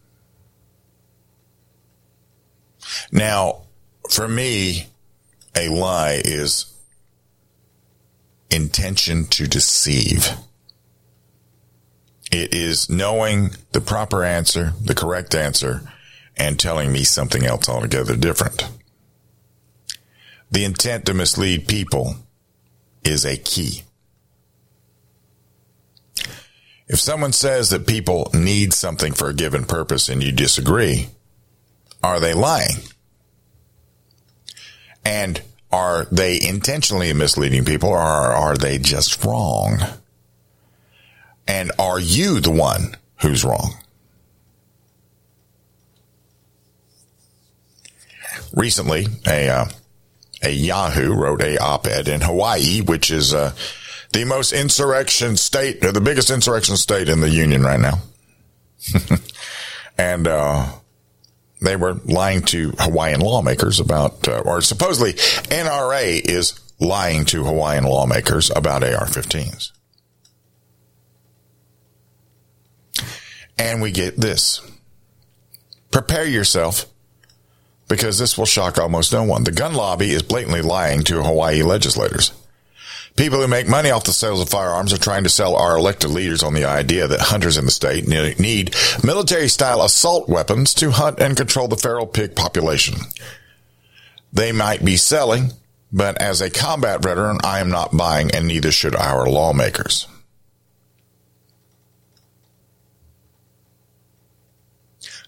Now, 3.12 3.64
for 4.10 4.26
me, 4.26 4.88
a 5.54 5.68
lie 5.68 6.22
is 6.24 6.74
intention 8.50 9.26
to 9.32 9.48
deceive. 9.48 10.30
It 12.32 12.54
is 12.54 12.90
knowing 12.90 13.50
the 13.74 13.82
proper 13.82 14.24
answer, 14.24 14.76
the 14.82 14.96
correct 14.96 15.36
answer, 15.36 15.82
and 16.38 16.58
telling 16.58 16.94
me 16.94 17.04
something 17.04 17.44
else 17.44 17.68
altogether 17.68 18.16
different. 18.16 18.70
The 20.52 20.66
intent 20.66 21.06
to 21.06 21.14
mislead 21.14 21.68
people 21.68 22.16
is 23.04 23.26
a 23.26 23.38
key. 23.38 23.84
If 26.88 27.00
someone 27.00 27.32
says 27.32 27.70
that 27.70 27.88
people 27.88 28.30
need 28.34 28.74
something 28.74 29.14
for 29.14 29.30
a 29.30 29.34
given 29.34 29.64
purpose 29.64 30.10
and 30.10 30.22
you 30.22 30.34
disagree, 30.34 31.08
are 32.04 32.20
they 32.20 32.34
lying? 32.34 32.76
And 35.06 35.42
are 35.72 36.06
they 36.12 36.38
intentionally 36.42 37.14
misleading 37.14 37.64
people 37.64 37.90
or 37.90 37.98
are 37.98 38.58
they 38.58 38.78
just 38.78 39.24
wrong? 39.24 39.80
And 41.48 41.72
are 41.80 42.00
you 42.00 42.42
the 42.42 42.52
one 42.52 42.98
who's 43.22 43.46
wrong? 43.46 43.76
Recently, 48.54 49.08
a 49.26 49.48
uh, 49.48 49.66
a 50.42 50.52
Yahoo 50.52 51.14
wrote 51.14 51.42
a 51.42 51.58
op-ed 51.58 52.08
in 52.08 52.22
Hawaii, 52.22 52.82
which 52.82 53.12
is 53.12 53.34
uh, 53.34 53.54
the 54.14 54.26
most 54.26 54.54
insurrection 54.54 55.38
state, 55.38 55.84
or 55.86 55.92
the 55.92 56.02
biggest 56.02 56.30
insurrection 56.30 56.78
state 56.78 57.10
in 57.10 57.22
the 57.22 57.30
union 57.30 57.64
right 57.64 57.80
now. 57.80 58.00
and, 59.98 60.28
uh, 60.28 60.72
they 61.62 61.76
were 61.76 61.94
lying 62.06 62.42
to 62.42 62.74
Hawaiian 62.80 63.22
lawmakers 63.22 63.80
about, 63.80 64.28
uh, 64.28 64.40
or 64.40 64.62
supposedly 64.62 65.14
NRA 65.14 66.20
is 66.20 66.60
lying 66.80 67.26
to 67.26 67.44
Hawaiian 67.44 67.84
lawmakers 67.84 68.50
about 68.50 68.84
AR-15s. 68.84 69.72
And 73.60 73.82
we 73.82 73.92
get 73.92 74.18
this. 74.18 74.60
Prepare 75.92 76.26
yourself 76.26 76.91
because 77.92 78.18
this 78.18 78.38
will 78.38 78.46
shock 78.46 78.78
almost 78.78 79.12
no 79.12 79.22
one. 79.22 79.44
The 79.44 79.52
gun 79.52 79.74
lobby 79.74 80.12
is 80.12 80.24
blatantly 80.24 80.62
lying 80.62 81.04
to 81.04 81.22
Hawaii 81.22 81.62
legislators. 81.62 82.32
People 83.18 83.42
who 83.42 83.50
make 83.50 83.68
money 83.68 83.92
off 83.92 84.06
the 84.06 84.14
sales 84.14 84.40
of 84.40 84.48
firearms 84.48 84.94
are 84.94 84.98
trying 84.98 85.26
to 85.26 85.30
sell 85.30 85.58
our 85.58 85.76
elected 85.76 86.10
leaders 86.10 86.42
on 86.42 86.54
the 86.54 86.64
idea 86.64 87.06
that 87.10 87.20
hunters 87.20 87.58
in 87.58 87.66
the 87.66 87.72
state 87.72 88.08
need 88.08 88.74
military 89.04 89.50
style 89.50 89.82
assault 89.82 90.30
weapons 90.30 90.74
to 90.76 90.92
hunt 90.92 91.20
and 91.20 91.36
control 91.36 91.68
the 91.68 91.76
feral 91.76 92.08
pig 92.08 92.34
population. 92.34 92.96
They 94.32 94.54
might 94.54 94.86
be 94.86 94.96
selling, 94.96 95.52
but 95.92 96.18
as 96.22 96.40
a 96.40 96.50
combat 96.50 97.04
veteran, 97.04 97.40
I 97.44 97.60
am 97.60 97.70
not 97.70 97.98
buying 97.98 98.32
and 98.32 98.48
neither 98.48 98.72
should 98.72 98.96
our 98.96 99.28
lawmakers. 99.28 100.08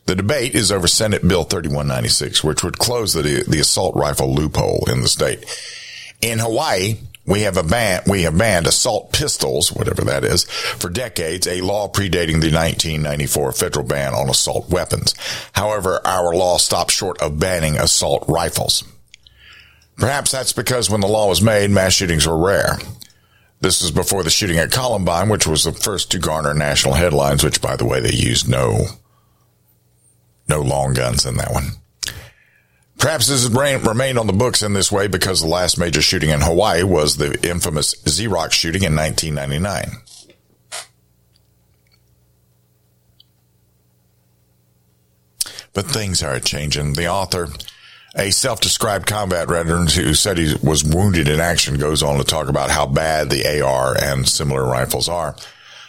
The 0.06 0.16
debate 0.16 0.54
is 0.54 0.72
over 0.72 0.88
Senate 0.88 1.26
Bill 1.26 1.44
3196, 1.44 2.44
which 2.44 2.64
would 2.64 2.78
close 2.78 3.14
the, 3.14 3.46
the 3.48 3.60
assault 3.60 3.96
rifle 3.96 4.34
loophole 4.34 4.86
in 4.92 5.02
the 5.02 5.08
state. 5.08 5.46
In 6.22 6.40
Hawaii, 6.40 6.98
we 7.26 7.42
have 7.42 7.56
a 7.56 7.64
ban, 7.64 8.02
we 8.06 8.24
have 8.24 8.38
banned 8.38 8.68
assault 8.68 9.14
pistols, 9.14 9.72
whatever 9.72 10.02
that 10.04 10.26
is, 10.26 10.44
for 10.44 10.90
decades, 10.90 11.48
a 11.48 11.62
law 11.62 11.88
predating 11.88 12.42
the 12.42 12.52
1994 12.52 13.54
federal 13.54 13.86
ban 13.86 14.14
on 14.14 14.30
assault 14.30 14.70
weapons. 14.70 15.16
However, 15.54 16.02
our 16.06 16.36
law 16.36 16.58
stops 16.58 16.94
short 16.94 17.22
of 17.22 17.40
banning 17.40 17.78
assault 17.78 18.26
rifles. 18.28 18.84
Perhaps 19.96 20.32
that's 20.32 20.54
because 20.54 20.90
when 20.90 21.02
the 21.02 21.08
law 21.08 21.30
was 21.30 21.42
made, 21.42 21.70
mass 21.70 21.94
shootings 21.94 22.28
were 22.28 22.38
rare. 22.38 22.78
This 23.62 23.82
was 23.82 23.92
before 23.92 24.24
the 24.24 24.30
shooting 24.30 24.58
at 24.58 24.72
Columbine, 24.72 25.30
which 25.30 25.48
was 25.48 25.64
the 25.64 25.72
first 25.72 26.12
to 26.12 26.20
garner 26.20 26.54
national 26.54 26.96
headlines, 26.96 27.44
which 27.44 27.62
by 27.62 27.78
the 27.78 27.86
way, 27.86 28.02
they 28.02 28.12
used 28.12 28.50
no, 28.50 28.88
no 30.48 30.62
long 30.62 30.94
guns 30.94 31.26
in 31.26 31.38
that 31.38 31.52
one. 31.52 31.72
Perhaps 32.98 33.28
this 33.28 33.44
has 33.44 33.86
remained 33.86 34.18
on 34.18 34.28
the 34.28 34.34
books 34.34 34.62
in 34.64 34.74
this 34.74 34.92
way 34.92 35.08
because 35.08 35.42
the 35.42 35.48
last 35.48 35.78
major 35.78 36.02
shooting 36.02 36.30
in 36.30 36.40
Hawaii 36.42 36.84
was 36.84 37.18
the 37.18 37.38
infamous 37.48 37.96
Xerox 38.04 38.54
shooting 38.54 38.84
in 38.84 38.96
1999. 38.96 40.00
But 45.74 45.88
things 45.88 46.24
are 46.24 46.40
changing. 46.40 46.94
The 46.94 47.08
author, 47.08 47.50
a 48.16 48.32
self-described 48.32 49.08
combat 49.08 49.50
veteran 49.50 49.88
who 49.88 50.14
said 50.14 50.38
he 50.38 50.56
was 50.64 50.84
wounded 50.84 51.28
in 51.28 51.40
action, 51.40 51.78
goes 51.78 52.04
on 52.04 52.20
to 52.20 52.24
talk 52.24 52.48
about 52.48 52.70
how 52.70 52.86
bad 52.86 53.30
the 53.30 53.62
AR 53.62 53.98
and 54.00 54.30
similar 54.30 54.64
rifles 54.64 55.10
are. 55.10 55.36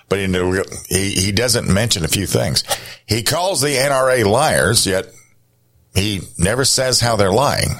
But 0.09 0.19
he, 0.19 1.11
he 1.11 1.33
doesn't 1.33 1.73
mention 1.73 2.05
a 2.05 2.09
few 2.09 2.27
things. 2.27 2.63
He 3.07 3.23
calls 3.23 3.61
the 3.61 3.77
NRA 3.77 4.25
liars, 4.25 4.87
yet 4.87 5.07
he 5.95 6.23
never 6.39 6.65
says 6.65 7.01
how 7.01 7.17
they're 7.17 7.33
lying. 7.33 7.71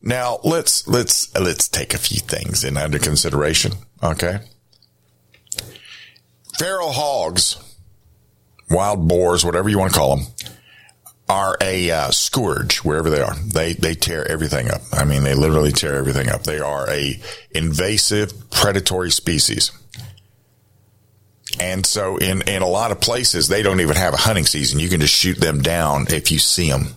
Now 0.00 0.38
let's 0.44 0.86
let's 0.86 1.34
let's 1.34 1.66
take 1.66 1.94
a 1.94 1.98
few 1.98 2.18
things 2.18 2.62
in 2.62 2.76
under 2.76 2.98
consideration. 2.98 3.72
Okay, 4.02 4.40
feral 6.58 6.92
hogs, 6.92 7.56
wild 8.68 9.08
boars, 9.08 9.46
whatever 9.46 9.70
you 9.70 9.78
want 9.78 9.94
to 9.94 9.98
call 9.98 10.16
them, 10.16 10.26
are 11.28 11.56
a 11.60 11.90
uh, 11.90 12.10
scourge 12.10 12.78
wherever 12.78 13.08
they 13.08 13.22
are. 13.22 13.34
They 13.34 13.72
they 13.72 13.94
tear 13.94 14.26
everything 14.30 14.70
up. 14.70 14.82
I 14.92 15.04
mean, 15.04 15.24
they 15.24 15.34
literally 15.34 15.72
tear 15.72 15.94
everything 15.94 16.28
up. 16.28 16.42
They 16.42 16.58
are 16.58 16.88
a 16.90 17.18
invasive 17.50 18.50
predatory 18.50 19.10
species. 19.10 19.72
And 21.60 21.86
so 21.86 22.16
in, 22.16 22.42
in 22.48 22.62
a 22.62 22.66
lot 22.66 22.90
of 22.90 23.00
places, 23.00 23.48
they 23.48 23.62
don't 23.62 23.80
even 23.80 23.96
have 23.96 24.14
a 24.14 24.18
hunting 24.18 24.44
season. 24.44 24.80
You 24.80 24.88
can 24.88 25.00
just 25.00 25.14
shoot 25.14 25.38
them 25.38 25.62
down 25.62 26.06
if 26.10 26.32
you 26.32 26.38
see 26.38 26.68
them. 26.68 26.88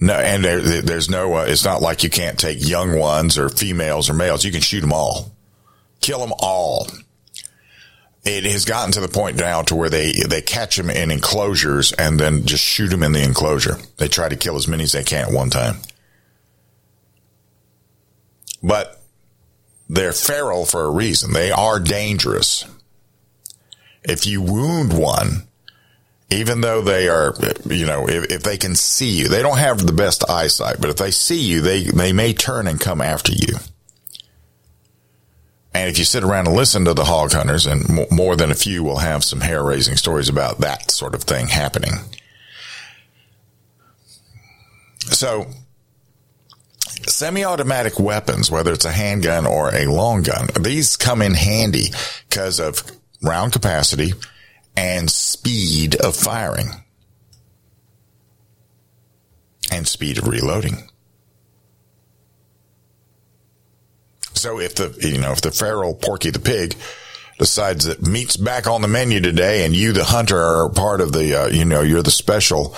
No, 0.00 0.14
and 0.14 0.42
there, 0.44 0.60
there's 0.60 1.10
no, 1.10 1.34
uh, 1.34 1.44
it's 1.46 1.64
not 1.64 1.82
like 1.82 2.02
you 2.02 2.10
can't 2.10 2.38
take 2.38 2.66
young 2.66 2.98
ones 2.98 3.38
or 3.38 3.48
females 3.50 4.08
or 4.08 4.14
males. 4.14 4.44
You 4.44 4.50
can 4.50 4.62
shoot 4.62 4.80
them 4.80 4.92
all. 4.92 5.30
Kill 6.00 6.18
them 6.20 6.32
all. 6.38 6.88
It 8.22 8.44
has 8.44 8.66
gotten 8.66 8.92
to 8.92 9.00
the 9.00 9.08
point 9.08 9.36
now 9.36 9.62
to 9.62 9.74
where 9.74 9.88
they, 9.88 10.12
they 10.28 10.42
catch 10.42 10.76
them 10.76 10.90
in 10.90 11.10
enclosures 11.10 11.92
and 11.92 12.20
then 12.20 12.44
just 12.44 12.62
shoot 12.62 12.88
them 12.88 13.02
in 13.02 13.12
the 13.12 13.22
enclosure. 13.22 13.78
They 13.96 14.08
try 14.08 14.28
to 14.28 14.36
kill 14.36 14.56
as 14.56 14.68
many 14.68 14.84
as 14.84 14.92
they 14.92 15.04
can 15.04 15.28
at 15.28 15.32
one 15.32 15.48
time. 15.48 15.76
But 18.62 19.00
they're 19.88 20.12
feral 20.12 20.66
for 20.66 20.84
a 20.84 20.90
reason. 20.90 21.32
They 21.32 21.50
are 21.50 21.80
dangerous 21.80 22.66
if 24.02 24.26
you 24.26 24.42
wound 24.42 24.96
one, 24.96 25.46
even 26.30 26.60
though 26.60 26.80
they 26.82 27.08
are, 27.08 27.34
you 27.66 27.86
know, 27.86 28.08
if, 28.08 28.30
if, 28.30 28.42
they 28.42 28.56
can 28.56 28.74
see 28.74 29.10
you, 29.10 29.28
they 29.28 29.42
don't 29.42 29.58
have 29.58 29.84
the 29.84 29.92
best 29.92 30.28
eyesight, 30.28 30.80
but 30.80 30.90
if 30.90 30.96
they 30.96 31.10
see 31.10 31.40
you, 31.40 31.60
they, 31.60 31.84
they 31.84 32.12
may 32.12 32.32
turn 32.32 32.66
and 32.66 32.80
come 32.80 33.00
after 33.00 33.32
you. 33.32 33.56
And 35.72 35.88
if 35.88 35.98
you 35.98 36.04
sit 36.04 36.24
around 36.24 36.48
and 36.48 36.56
listen 36.56 36.84
to 36.84 36.94
the 36.94 37.04
hog 37.04 37.32
hunters, 37.32 37.66
and 37.66 38.10
more 38.10 38.34
than 38.34 38.50
a 38.50 38.56
few 38.56 38.82
will 38.82 38.98
have 38.98 39.22
some 39.22 39.40
hair 39.40 39.62
raising 39.62 39.96
stories 39.96 40.28
about 40.28 40.58
that 40.58 40.90
sort 40.90 41.14
of 41.14 41.22
thing 41.22 41.46
happening. 41.46 41.92
So, 45.10 45.46
semi 47.06 47.44
automatic 47.44 48.00
weapons, 48.00 48.50
whether 48.50 48.72
it's 48.72 48.84
a 48.84 48.90
handgun 48.90 49.46
or 49.46 49.74
a 49.74 49.86
long 49.86 50.22
gun, 50.22 50.48
these 50.60 50.96
come 50.96 51.22
in 51.22 51.34
handy 51.34 51.92
because 52.28 52.58
of 52.58 52.82
round 53.22 53.52
capacity, 53.52 54.12
and 54.76 55.10
speed 55.10 55.94
of 55.96 56.16
firing 56.16 56.84
and 59.70 59.86
speed 59.86 60.18
of 60.18 60.26
reloading. 60.26 60.89
So 64.40 64.58
if 64.58 64.74
the, 64.76 64.96
you 65.06 65.18
know, 65.18 65.32
if 65.32 65.42
the 65.42 65.50
feral 65.50 65.94
Porky 65.94 66.30
the 66.30 66.38
pig 66.38 66.74
decides 67.38 67.84
that 67.84 68.00
meat's 68.00 68.38
back 68.38 68.66
on 68.66 68.80
the 68.80 68.88
menu 68.88 69.20
today 69.20 69.66
and 69.66 69.76
you, 69.76 69.92
the 69.92 70.04
hunter, 70.04 70.38
are 70.38 70.70
part 70.70 71.02
of 71.02 71.12
the, 71.12 71.42
uh, 71.42 71.46
you 71.48 71.66
know, 71.66 71.82
you're 71.82 72.02
the 72.02 72.10
special, 72.10 72.74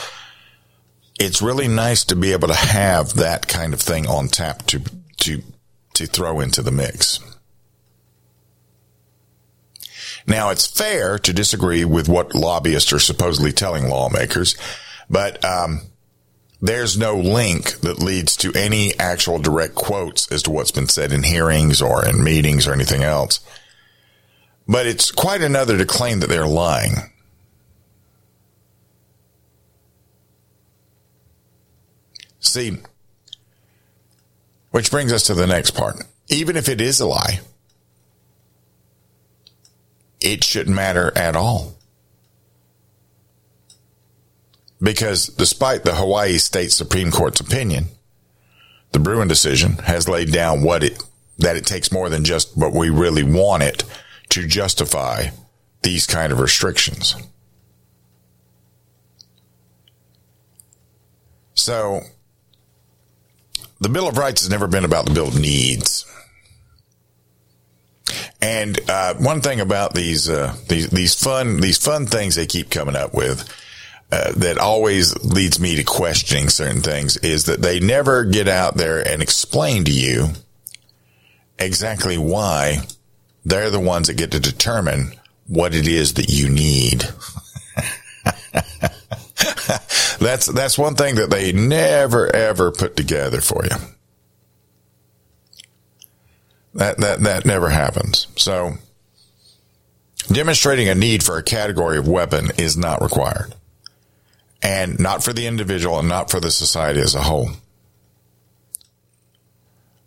it's 1.20 1.40
really 1.40 1.68
nice 1.68 2.04
to 2.06 2.16
be 2.16 2.32
able 2.32 2.48
to 2.48 2.54
have 2.54 3.14
that 3.14 3.46
kind 3.46 3.72
of 3.74 3.80
thing 3.80 4.08
on 4.08 4.26
tap 4.26 4.66
to, 4.66 4.82
to, 5.18 5.40
to 5.94 6.06
throw 6.06 6.40
into 6.40 6.62
the 6.62 6.72
mix. 6.72 7.20
Now, 10.26 10.50
it's 10.50 10.66
fair 10.66 11.16
to 11.20 11.32
disagree 11.32 11.84
with 11.84 12.08
what 12.08 12.34
lobbyists 12.34 12.92
are 12.92 12.98
supposedly 12.98 13.52
telling 13.52 13.88
lawmakers, 13.88 14.56
but 15.08 15.44
um, 15.44 15.82
there's 16.62 16.96
no 16.96 17.16
link 17.16 17.80
that 17.80 17.98
leads 17.98 18.36
to 18.36 18.52
any 18.54 18.96
actual 18.96 19.40
direct 19.40 19.74
quotes 19.74 20.30
as 20.30 20.44
to 20.44 20.52
what's 20.52 20.70
been 20.70 20.86
said 20.86 21.12
in 21.12 21.24
hearings 21.24 21.82
or 21.82 22.06
in 22.06 22.22
meetings 22.22 22.68
or 22.68 22.72
anything 22.72 23.02
else. 23.02 23.40
But 24.68 24.86
it's 24.86 25.10
quite 25.10 25.42
another 25.42 25.76
to 25.76 25.84
claim 25.84 26.20
that 26.20 26.28
they're 26.28 26.46
lying. 26.46 26.94
See, 32.38 32.78
which 34.70 34.90
brings 34.92 35.12
us 35.12 35.24
to 35.24 35.34
the 35.34 35.48
next 35.48 35.72
part. 35.72 35.96
Even 36.28 36.56
if 36.56 36.68
it 36.68 36.80
is 36.80 37.00
a 37.00 37.06
lie, 37.06 37.40
it 40.20 40.44
shouldn't 40.44 40.76
matter 40.76 41.12
at 41.16 41.34
all. 41.34 41.74
Because 44.82 45.28
despite 45.28 45.84
the 45.84 45.94
Hawaii 45.94 46.38
State 46.38 46.72
Supreme 46.72 47.10
Court's 47.10 47.40
opinion, 47.40 47.86
the 48.90 48.98
Bruen 48.98 49.28
decision 49.28 49.74
has 49.84 50.08
laid 50.08 50.32
down 50.32 50.62
what 50.62 50.82
it, 50.82 51.00
that 51.38 51.56
it 51.56 51.66
takes 51.66 51.92
more 51.92 52.08
than 52.08 52.24
just 52.24 52.56
what 52.56 52.72
we 52.72 52.90
really 52.90 53.22
want 53.22 53.62
it 53.62 53.84
to 54.30 54.46
justify 54.46 55.26
these 55.82 56.06
kind 56.06 56.32
of 56.32 56.40
restrictions. 56.40 57.14
So, 61.54 62.00
the 63.80 63.88
Bill 63.88 64.08
of 64.08 64.16
Rights 64.16 64.40
has 64.42 64.50
never 64.50 64.66
been 64.66 64.84
about 64.84 65.06
the 65.06 65.12
Bill 65.12 65.28
of 65.28 65.38
Needs. 65.38 66.06
And 68.40 68.78
uh, 68.90 69.14
one 69.14 69.40
thing 69.40 69.60
about 69.60 69.94
these 69.94 70.28
uh, 70.28 70.56
these 70.68 70.90
these 70.90 71.14
fun 71.14 71.60
these 71.60 71.78
fun 71.78 72.06
things 72.06 72.34
they 72.34 72.46
keep 72.46 72.70
coming 72.70 72.96
up 72.96 73.14
with 73.14 73.48
uh, 74.12 74.30
that 74.36 74.58
always 74.58 75.16
leads 75.24 75.58
me 75.58 75.74
to 75.74 75.82
questioning 75.82 76.50
certain 76.50 76.82
things 76.82 77.16
is 77.16 77.46
that 77.46 77.62
they 77.62 77.80
never 77.80 78.26
get 78.26 78.46
out 78.46 78.76
there 78.76 79.00
and 79.00 79.22
explain 79.22 79.84
to 79.84 79.90
you 79.90 80.28
exactly 81.58 82.18
why 82.18 82.76
they're 83.46 83.70
the 83.70 83.80
ones 83.80 84.08
that 84.08 84.18
get 84.18 84.30
to 84.32 84.38
determine 84.38 85.14
what 85.46 85.74
it 85.74 85.88
is 85.88 86.12
that 86.14 86.28
you 86.28 86.50
need. 86.50 87.04
that's 90.20 90.44
that's 90.44 90.76
one 90.76 90.94
thing 90.94 91.14
that 91.14 91.30
they 91.30 91.50
never 91.52 92.28
ever 92.36 92.70
put 92.70 92.96
together 92.96 93.40
for 93.40 93.64
you. 93.64 93.76
That, 96.74 96.98
that, 96.98 97.20
that 97.20 97.46
never 97.46 97.70
happens. 97.70 98.26
So 98.36 98.74
demonstrating 100.28 100.90
a 100.90 100.94
need 100.94 101.22
for 101.22 101.38
a 101.38 101.42
category 101.42 101.96
of 101.96 102.06
weapon 102.06 102.50
is 102.58 102.76
not 102.76 103.00
required 103.00 103.54
and 104.62 104.98
not 104.98 105.24
for 105.24 105.32
the 105.32 105.46
individual 105.46 105.98
and 105.98 106.08
not 106.08 106.30
for 106.30 106.40
the 106.40 106.50
society 106.50 107.00
as 107.00 107.14
a 107.14 107.22
whole. 107.22 107.50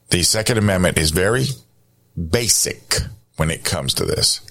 The 0.10 0.24
Second 0.24 0.58
Amendment 0.58 0.98
is 0.98 1.12
very 1.12 1.48
basic 2.16 3.00
when 3.36 3.52
it 3.52 3.66
comes 3.66 3.94
to 3.96 4.06
this. 4.06 4.42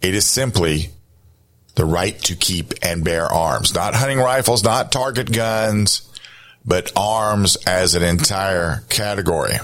It 0.00 0.14
is 0.14 0.26
simply 0.26 0.90
the 1.74 1.84
right 1.84 2.18
to 2.22 2.34
keep 2.34 2.74
and 2.82 3.04
bear 3.04 3.26
arms, 3.26 3.74
not 3.74 3.94
hunting 3.94 4.18
rifles, 4.18 4.64
not 4.64 4.90
target 4.90 5.30
guns, 5.30 6.02
but 6.64 6.92
arms 6.96 7.56
as 7.66 7.94
an 7.94 8.02
entire 8.02 8.82
category. 8.88 9.54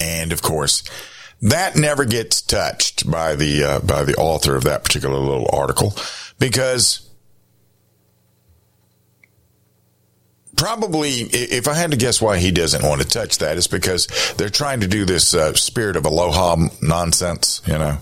And 0.00 0.32
of 0.32 0.42
course, 0.42 0.84
that 1.42 1.76
never 1.76 2.04
gets 2.04 2.40
touched 2.40 3.10
by 3.10 3.34
the 3.36 3.64
uh, 3.64 3.80
by 3.80 4.04
the 4.04 4.14
author 4.14 4.56
of 4.56 4.64
that 4.64 4.84
particular 4.84 5.18
little 5.18 5.50
article 5.52 5.94
because 6.38 7.03
probably, 10.56 11.10
if 11.10 11.68
I 11.68 11.74
had 11.74 11.90
to 11.90 11.96
guess 11.96 12.20
why 12.20 12.38
he 12.38 12.50
doesn't 12.50 12.82
want 12.82 13.02
to 13.02 13.06
touch 13.06 13.38
that, 13.38 13.56
is 13.56 13.66
because 13.66 14.06
they're 14.36 14.48
trying 14.48 14.80
to 14.80 14.86
do 14.86 15.04
this 15.04 15.34
uh, 15.34 15.54
spirit 15.54 15.96
of 15.96 16.06
aloha 16.06 16.56
nonsense, 16.80 17.62
you 17.66 17.78
know, 17.78 17.98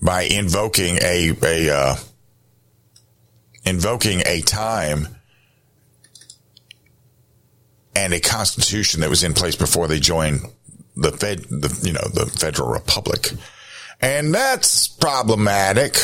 by 0.00 0.22
invoking 0.22 0.98
a 1.02 1.32
a 1.42 1.70
uh, 1.74 1.96
invoking 3.64 4.22
a 4.26 4.40
time 4.42 5.08
and 7.94 8.12
a 8.12 8.20
constitution 8.20 9.00
that 9.00 9.10
was 9.10 9.24
in 9.24 9.34
place 9.34 9.56
before 9.56 9.88
they 9.88 9.98
joined 9.98 10.40
the 10.96 11.12
Fed, 11.12 11.40
the 11.44 11.80
you 11.82 11.92
know, 11.92 12.08
the 12.12 12.26
Federal 12.26 12.70
Republic, 12.70 13.32
and 14.00 14.34
that's 14.34 14.88
problematic. 14.88 15.96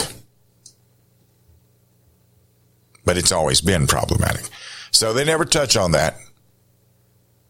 But 3.04 3.18
it's 3.18 3.32
always 3.32 3.60
been 3.60 3.86
problematic. 3.86 4.48
So 4.94 5.12
they 5.12 5.24
never 5.24 5.44
touch 5.44 5.76
on 5.76 5.90
that. 5.92 6.16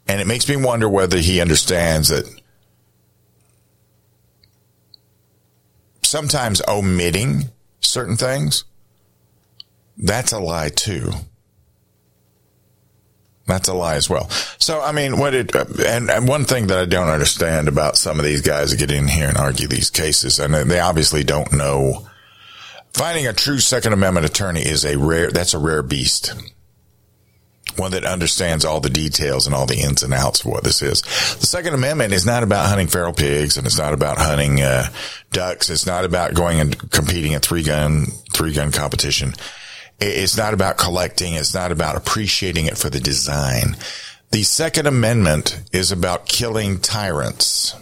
And 0.09 0.19
it 0.19 0.27
makes 0.27 0.49
me 0.49 0.57
wonder 0.57 0.89
whether 0.89 1.19
he 1.19 1.43
understands 1.43 2.09
that 2.09 2.25
sometimes 6.03 6.63
omitting 6.67 7.51
certain 7.81 8.17
things, 8.17 8.65
that's 9.99 10.33
a 10.33 10.39
lie 10.39 10.71
too. 10.71 11.11
That's 13.47 13.69
a 13.69 13.75
lie 13.75 13.97
as 13.97 14.09
well. 14.09 14.31
So, 14.59 14.81
I 14.81 14.93
mean, 14.93 15.19
what 15.19 15.35
it, 15.35 15.55
and, 15.55 16.11
and 16.11 16.27
one 16.27 16.47
thing 16.47 16.69
that 16.69 16.79
I 16.79 16.87
don't 16.87 17.09
understand 17.09 17.69
about 17.69 17.99
some 17.99 18.19
of 18.19 18.25
these 18.25 18.41
guys 18.41 18.71
that 18.71 18.79
get 18.79 18.91
in 18.91 19.07
here 19.07 19.29
and 19.29 19.37
argue 19.37 19.69
these 19.69 19.91
cases, 19.91 20.39
and 20.39 20.55
they 20.55 20.81
obviously 20.81 21.25
don't 21.25 21.53
know, 21.53 22.09
finding 22.95 23.27
a 23.27 23.35
true 23.35 23.59
Second 23.59 23.93
Amendment 23.93 24.25
attorney 24.25 24.63
is 24.63 24.87
a 24.87 24.97
rare, 24.97 25.31
that's 25.31 25.53
a 25.53 25.59
rare 25.59 25.83
beast 25.83 26.33
one 27.77 27.93
that 27.93 28.05
understands 28.05 28.65
all 28.65 28.81
the 28.81 28.91
details 28.91 29.47
and 29.47 29.55
all 29.55 29.67
the 29.67 29.81
ins 29.81 30.03
and 30.03 30.15
outs 30.15 30.41
of 30.41 30.47
what 30.47 30.65
this 30.65 30.83
is. 30.83 31.03
The 31.03 31.47
Second 31.47 31.75
Amendment 31.75 32.13
is 32.13 32.27
not 32.27 32.43
about 32.43 32.69
hunting 32.69 32.87
feral 32.87 33.13
pigs 33.13 33.57
and 33.57 33.67
it's 33.67 33.79
not 33.79 33.95
about 33.95 34.19
hunting 34.19 34.61
uh, 34.61 34.89
ducks. 35.33 35.71
It's 35.71 35.87
not 35.87 36.05
about 36.05 36.35
going 36.35 36.61
and 36.61 36.91
competing 36.91 37.33
in 37.33 37.41
three 37.41 37.63
gun 37.63 38.07
three 38.33 38.53
gun 38.53 38.73
competition. 38.73 39.35
It's 40.01 40.37
not 40.37 40.55
about 40.55 40.77
collecting. 40.77 41.35
It's 41.35 41.55
not 41.55 41.73
about 41.73 41.97
appreciating 41.97 42.67
it 42.67 42.77
for 42.77 42.91
the 42.91 43.01
design. 43.01 43.77
The 44.31 44.43
Second 44.43 44.87
Amendment 44.87 45.63
is 45.73 45.93
about 45.93 46.27
killing 46.27 46.81
tyrants. 46.81 47.75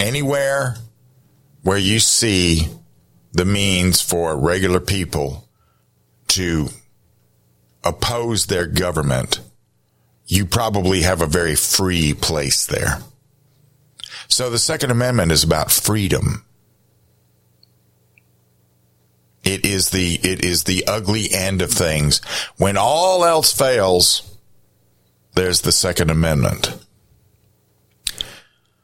Anywhere 0.00 0.76
where 1.62 1.78
you 1.78 1.98
see 1.98 2.68
the 3.32 3.44
means 3.44 4.00
for 4.00 4.38
regular 4.38 4.80
people 4.80 5.45
to 6.36 6.68
oppose 7.84 8.46
their 8.46 8.66
government, 8.66 9.40
you 10.26 10.44
probably 10.44 11.02
have 11.02 11.22
a 11.22 11.26
very 11.26 11.54
free 11.54 12.14
place 12.14 12.66
there. 12.66 12.98
So 14.28 14.50
the 14.50 14.58
Second 14.58 14.90
Amendment 14.90 15.32
is 15.32 15.44
about 15.44 15.70
freedom. 15.70 16.44
It 19.44 19.64
is 19.64 19.90
the, 19.90 20.14
it 20.22 20.44
is 20.44 20.64
the 20.64 20.84
ugly 20.86 21.28
end 21.32 21.62
of 21.62 21.70
things. 21.70 22.20
When 22.56 22.76
all 22.76 23.24
else 23.24 23.52
fails, 23.52 24.36
there's 25.34 25.60
the 25.60 25.72
Second 25.72 26.10
Amendment. 26.10 26.74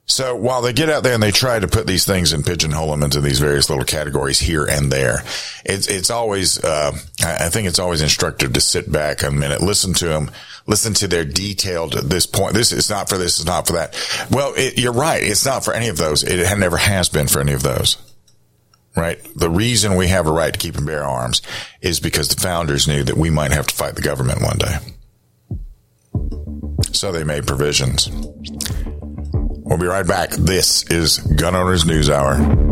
So 0.07 0.35
while 0.35 0.63
they 0.63 0.73
get 0.73 0.91
out 0.91 1.05
there 1.05 1.15
and 1.15 1.23
they 1.23 1.31
try 1.31 1.59
to 1.59 1.69
put 1.69 1.87
these 1.87 2.05
things 2.05 2.33
and 2.33 2.45
pigeonhole 2.45 2.91
them 2.91 3.03
into 3.03 3.21
these 3.21 3.39
various 3.39 3.71
little 3.71 3.85
categories 3.85 4.39
here 4.39 4.65
and 4.65 4.91
there, 4.91 5.23
it's 5.65 5.87
it's 5.87 6.11
always 6.11 6.63
uh, 6.63 6.93
I 7.25 7.49
think 7.49 7.69
it's 7.69 7.79
always 7.79 8.03
instructive 8.03 8.53
to 8.53 8.61
sit 8.61 8.91
back 8.91 9.23
a 9.23 9.31
minute, 9.31 9.63
listen 9.63 9.95
to 9.95 10.09
them, 10.09 10.31
listen 10.67 10.93
to 10.95 11.09
their 11.09 11.25
detailed 11.25 11.93
this 11.93 12.27
point. 12.27 12.55
This 12.55 12.73
is 12.73 12.91
not 12.91 13.09
for 13.09 13.17
this, 13.17 13.39
is 13.39 13.47
not 13.47 13.67
for 13.67 13.75
that. 13.75 13.97
Well, 14.31 14.53
it, 14.57 14.77
you're 14.77 14.93
right. 14.93 15.23
It's 15.23 15.47
not 15.47 15.65
for 15.65 15.73
any 15.73 15.89
of 15.89 15.99
those. 15.99 16.25
It 16.25 16.59
never 16.59 16.77
has 16.77 17.09
been 17.09 17.29
for 17.29 17.41
any 17.41 17.53
of 17.53 17.63
those. 17.63 17.97
Right. 18.95 19.19
The 19.35 19.49
reason 19.49 19.97
we 19.97 20.09
have 20.09 20.27
a 20.27 20.33
right 20.33 20.53
to 20.53 20.59
keep 20.59 20.77
and 20.77 20.85
bear 20.85 21.05
arms 21.05 21.41
is 21.81 22.01
because 22.01 22.29
the 22.29 22.41
founders 22.41 22.87
knew 22.87 23.03
that 23.05 23.17
we 23.17 23.31
might 23.31 23.53
have 23.53 23.69
to 23.69 23.75
fight 23.75 23.95
the 23.95 24.03
government 24.03 24.43
one 24.43 24.59
day. 24.59 24.77
So 26.93 27.11
they 27.11 27.25
made 27.25 27.47
provisions. 27.47 28.11
We'll 29.73 29.81
be 29.81 29.87
right 29.87 30.07
back. 30.07 30.33
This 30.33 30.83
is 30.91 31.17
Gun 31.17 31.57
Owners 31.57 31.87
News 31.87 32.11
Hour. 32.11 32.72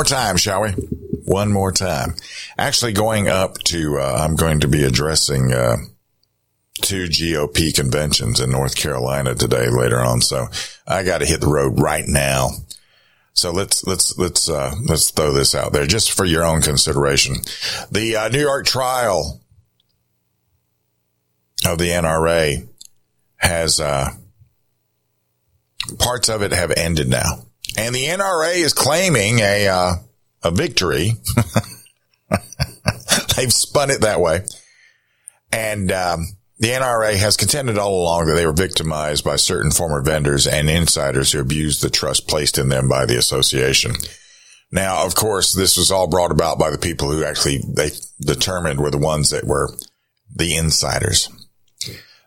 More 0.00 0.04
time, 0.04 0.38
shall 0.38 0.62
we? 0.62 0.70
One 1.26 1.52
more 1.52 1.72
time. 1.72 2.14
Actually, 2.56 2.94
going 2.94 3.28
up 3.28 3.58
to, 3.64 3.98
uh, 3.98 4.24
I'm 4.24 4.34
going 4.34 4.60
to 4.60 4.68
be 4.68 4.82
addressing 4.82 5.52
uh, 5.52 5.76
two 6.80 7.04
GOP 7.04 7.74
conventions 7.74 8.40
in 8.40 8.50
North 8.50 8.76
Carolina 8.76 9.34
today 9.34 9.68
later 9.68 10.00
on. 10.00 10.22
So 10.22 10.46
I 10.86 11.02
got 11.02 11.18
to 11.18 11.26
hit 11.26 11.42
the 11.42 11.48
road 11.48 11.78
right 11.78 12.06
now. 12.06 12.48
So 13.34 13.50
let's 13.50 13.86
let's 13.86 14.16
let's 14.16 14.48
uh, 14.48 14.74
let's 14.88 15.10
throw 15.10 15.34
this 15.34 15.54
out 15.54 15.74
there 15.74 15.86
just 15.86 16.12
for 16.12 16.24
your 16.24 16.46
own 16.46 16.62
consideration. 16.62 17.36
The 17.92 18.16
uh, 18.16 18.28
New 18.30 18.40
York 18.40 18.64
trial 18.64 19.38
of 21.66 21.76
the 21.76 21.88
NRA 21.88 22.66
has 23.36 23.80
uh, 23.80 24.12
parts 25.98 26.30
of 26.30 26.40
it 26.40 26.52
have 26.52 26.70
ended 26.70 27.10
now. 27.10 27.49
And 27.76 27.94
the 27.94 28.06
NRA 28.06 28.56
is 28.56 28.72
claiming 28.72 29.38
a, 29.40 29.68
uh, 29.68 29.92
a 30.42 30.50
victory. 30.50 31.12
They've 33.36 33.52
spun 33.52 33.90
it 33.90 34.02
that 34.02 34.20
way. 34.20 34.44
And, 35.52 35.90
um, 35.92 36.26
the 36.60 36.68
NRA 36.68 37.16
has 37.16 37.38
contended 37.38 37.78
all 37.78 38.02
along 38.02 38.26
that 38.26 38.34
they 38.34 38.44
were 38.44 38.52
victimized 38.52 39.24
by 39.24 39.36
certain 39.36 39.70
former 39.70 40.02
vendors 40.02 40.46
and 40.46 40.68
insiders 40.68 41.32
who 41.32 41.40
abused 41.40 41.82
the 41.82 41.88
trust 41.88 42.28
placed 42.28 42.58
in 42.58 42.68
them 42.68 42.86
by 42.86 43.06
the 43.06 43.16
association. 43.16 43.94
Now, 44.70 45.06
of 45.06 45.14
course, 45.14 45.54
this 45.54 45.78
was 45.78 45.90
all 45.90 46.06
brought 46.06 46.30
about 46.30 46.58
by 46.58 46.68
the 46.68 46.76
people 46.76 47.10
who 47.10 47.24
actually 47.24 47.62
they 47.66 47.90
determined 48.20 48.78
were 48.78 48.90
the 48.90 48.98
ones 48.98 49.30
that 49.30 49.46
were 49.46 49.74
the 50.36 50.54
insiders. 50.54 51.30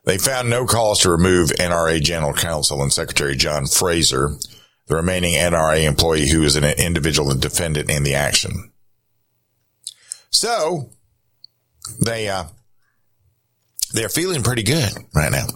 They 0.06 0.18
found 0.18 0.50
no 0.50 0.66
cause 0.66 1.00
to 1.02 1.12
remove 1.12 1.52
NRA 1.52 2.02
General 2.02 2.34
Counsel 2.34 2.82
and 2.82 2.92
Secretary 2.92 3.36
John 3.36 3.68
Frazer 3.68 4.32
the 4.88 4.96
remaining 4.96 5.36
NRA 5.36 5.84
employee 5.84 6.30
who 6.30 6.44
is 6.44 6.56
an 6.56 6.64
individual 6.64 7.34
defendant 7.36 7.90
in 7.90 8.04
the 8.04 8.16
action. 8.16 8.72
So 10.30 10.90
they 12.02 12.28
uh, 12.28 12.46
they're 13.94 14.10
feeling 14.10 14.44
pretty 14.44 14.64
good 14.64 14.92
right 15.14 15.32
now. 15.32 15.48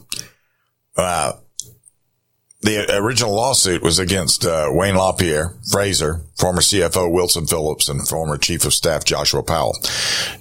Uh, 0.95 1.33
the 2.61 2.97
original 2.97 3.33
lawsuit 3.33 3.83
was 3.83 3.99
against 3.99 4.45
uh, 4.45 4.67
Wayne 4.71 4.95
LaPierre, 4.95 5.53
Frazer, 5.71 6.21
former 6.37 6.61
CFO 6.61 7.11
Wilson 7.11 7.45
Phillips, 7.45 7.87
and 7.87 8.07
former 8.07 8.37
Chief 8.37 8.65
of 8.65 8.73
Staff 8.73 9.05
Joshua 9.05 9.43
Powell. 9.43 9.77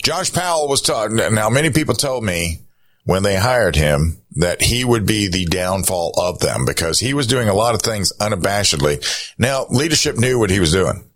Josh 0.03 0.33
Powell 0.33 0.69
was 0.69 0.81
taught. 0.81 1.11
Now, 1.13 1.51
many 1.51 1.71
people 1.71 1.95
told 1.95 2.25
me 2.25 2.63
when 3.07 3.23
they 3.23 3.37
hired 3.37 3.77
him 3.77 4.21
that 4.33 4.61
he 4.61 4.85
would 4.85 5.07
be 5.07 5.29
the 5.29 5.47
downfall 5.47 6.13
of 6.19 6.41
them 6.41 6.67
because 6.67 6.99
he 6.99 7.15
was 7.15 7.27
doing 7.27 7.49
a 7.49 7.55
lot 7.55 7.75
of 7.75 7.81
things 7.81 8.13
unabashedly. 8.21 9.33
Now, 9.39 9.67
leadership 9.71 10.19
knew 10.19 10.39
what 10.39 10.51
he 10.51 10.61
was 10.61 10.73
doing. 10.73 11.09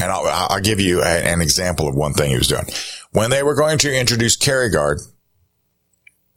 And 0.00 0.12
I'll, 0.12 0.26
I'll 0.26 0.60
give 0.60 0.78
you 0.78 1.02
a, 1.02 1.04
an 1.04 1.42
example 1.42 1.88
of 1.88 1.96
one 1.96 2.14
thing 2.14 2.30
he 2.30 2.38
was 2.38 2.46
doing. 2.46 2.66
When 3.10 3.30
they 3.30 3.42
were 3.42 3.56
going 3.56 3.78
to 3.78 3.92
introduce 3.92 4.36
Carry 4.36 4.70
Guard, 4.70 5.00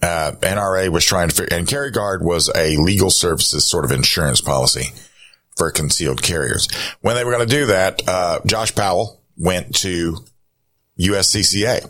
uh, 0.02 0.32
NRA 0.42 0.90
was 0.90 1.06
trying 1.06 1.30
to 1.30 1.56
and 1.56 1.68
Carry 1.68 1.92
Guard 1.92 2.24
was 2.24 2.50
a 2.56 2.76
legal 2.78 3.12
services 3.12 3.70
sort 3.70 3.86
of 3.86 3.92
insurance 3.92 4.42
policy 4.42 4.88
for 5.56 5.70
concealed 5.70 6.24
carriers. 6.24 6.68
When 7.02 7.16
they 7.16 7.24
were 7.24 7.32
going 7.32 7.48
to 7.48 7.56
do 7.56 7.68
that, 7.68 8.02
uh, 8.08 8.40
Josh 8.48 8.74
Powell 8.74 9.22
went 9.38 9.76
to 9.76 10.18
USCCA 11.00 11.88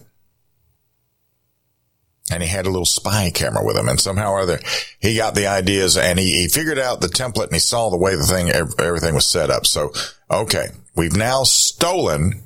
and 2.29 2.43
he 2.43 2.49
had 2.49 2.65
a 2.65 2.69
little 2.69 2.85
spy 2.85 3.31
camera 3.33 3.65
with 3.65 3.75
him 3.75 3.87
and 3.87 3.99
somehow 3.99 4.31
or 4.31 4.41
other 4.41 4.59
he 4.99 5.15
got 5.15 5.35
the 5.35 5.47
ideas 5.47 5.97
and 5.97 6.19
he, 6.19 6.41
he 6.41 6.47
figured 6.47 6.77
out 6.77 7.01
the 7.01 7.07
template 7.07 7.45
and 7.45 7.53
he 7.53 7.59
saw 7.59 7.89
the 7.89 7.97
way 7.97 8.15
the 8.15 8.23
thing 8.23 8.49
everything 8.49 9.15
was 9.15 9.29
set 9.29 9.49
up. 9.49 9.65
So 9.65 9.91
okay 10.29 10.67
we've 10.95 11.15
now 11.15 11.43
stolen 11.43 12.43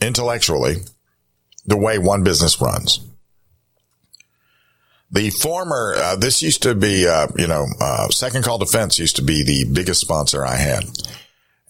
intellectually 0.00 0.76
the 1.66 1.76
way 1.76 1.98
one 1.98 2.22
business 2.22 2.60
runs. 2.60 3.00
The 5.10 5.30
former 5.30 5.94
uh, 5.96 6.16
this 6.16 6.42
used 6.42 6.62
to 6.62 6.74
be 6.74 7.06
uh, 7.06 7.28
you 7.36 7.46
know 7.46 7.66
uh, 7.80 8.08
second 8.08 8.44
call 8.44 8.58
defense 8.58 8.98
used 8.98 9.16
to 9.16 9.22
be 9.22 9.44
the 9.44 9.70
biggest 9.72 10.00
sponsor 10.00 10.44
i 10.44 10.56
had. 10.56 10.84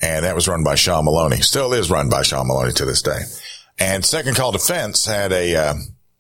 And 0.00 0.24
that 0.24 0.34
was 0.34 0.48
run 0.48 0.64
by 0.64 0.74
sean 0.74 1.04
maloney 1.04 1.38
still 1.38 1.72
is 1.72 1.90
run 1.90 2.08
by 2.08 2.22
sean 2.22 2.46
maloney 2.46 2.72
to 2.74 2.84
this 2.84 3.02
day. 3.02 3.20
And 3.78 4.04
second 4.04 4.36
call 4.36 4.52
defense 4.52 5.04
had 5.04 5.32
a 5.32 5.56
uh, 5.56 5.74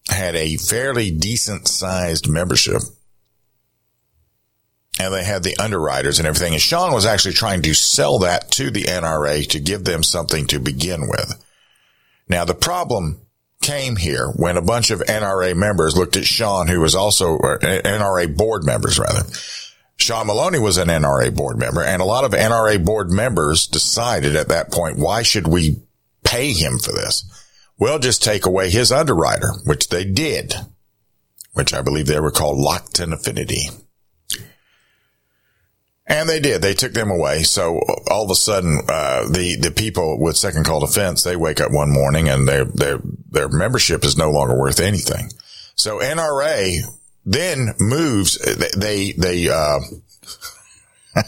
had 0.08 0.34
a 0.36 0.56
fairly 0.56 1.10
decent 1.10 1.68
sized 1.68 2.28
membership. 2.28 2.82
And 5.00 5.12
they 5.12 5.24
had 5.24 5.42
the 5.42 5.56
underwriters 5.56 6.18
and 6.18 6.28
everything. 6.28 6.52
And 6.52 6.62
Sean 6.62 6.92
was 6.92 7.04
actually 7.04 7.34
trying 7.34 7.62
to 7.62 7.74
sell 7.74 8.20
that 8.20 8.50
to 8.52 8.70
the 8.70 8.84
NRA 8.84 9.46
to 9.48 9.58
give 9.58 9.84
them 9.84 10.02
something 10.04 10.46
to 10.48 10.60
begin 10.60 11.08
with. 11.08 11.44
Now 12.28 12.44
the 12.44 12.54
problem 12.54 13.20
came 13.60 13.96
here 13.96 14.28
when 14.36 14.56
a 14.56 14.62
bunch 14.62 14.90
of 14.90 15.00
NRA 15.00 15.56
members 15.56 15.96
looked 15.96 16.16
at 16.16 16.24
Sean, 16.24 16.68
who 16.68 16.80
was 16.80 16.94
also 16.94 17.38
uh, 17.38 17.58
NRA 17.58 18.36
board 18.36 18.64
members 18.64 18.98
rather, 18.98 19.22
Sean 19.96 20.26
Maloney 20.26 20.58
was 20.58 20.76
an 20.76 20.88
NRA 20.88 21.34
board 21.34 21.58
member 21.58 21.82
and 21.82 22.02
a 22.02 22.04
lot 22.04 22.24
of 22.24 22.32
NRA 22.32 22.84
board 22.84 23.10
members 23.10 23.66
decided 23.66 24.36
at 24.36 24.48
that 24.48 24.70
point, 24.70 24.98
why 24.98 25.22
should 25.22 25.48
we 25.48 25.82
pay 26.24 26.52
him 26.52 26.78
for 26.78 26.92
this? 26.92 27.24
We'll 27.78 27.98
just 27.98 28.22
take 28.22 28.46
away 28.46 28.70
his 28.70 28.92
underwriter, 28.92 29.52
which 29.64 29.88
they 29.88 30.04
did, 30.04 30.54
which 31.52 31.74
I 31.74 31.82
believe 31.82 32.06
they 32.06 32.20
were 32.20 32.30
called 32.30 32.58
Lockton 32.58 33.12
Affinity. 33.12 33.68
And 36.06 36.28
they 36.28 36.38
did. 36.38 36.60
They 36.60 36.74
took 36.74 36.92
them 36.92 37.10
away. 37.10 37.44
So 37.44 37.80
all 38.10 38.24
of 38.24 38.30
a 38.30 38.34
sudden, 38.34 38.80
uh, 38.88 39.26
the, 39.28 39.56
the 39.56 39.70
people 39.70 40.20
with 40.20 40.36
second 40.36 40.64
call 40.66 40.80
defense, 40.80 41.22
they 41.22 41.34
wake 41.34 41.60
up 41.60 41.72
one 41.72 41.90
morning 41.90 42.28
and 42.28 42.46
their, 42.46 42.66
their, 42.66 43.00
their 43.30 43.48
membership 43.48 44.04
is 44.04 44.18
no 44.18 44.30
longer 44.30 44.58
worth 44.58 44.80
anything. 44.80 45.30
So 45.74 45.98
NRA 45.98 46.80
then 47.24 47.74
moves, 47.80 48.38
they, 48.76 49.12
they, 49.16 49.48
uh, 49.48 49.80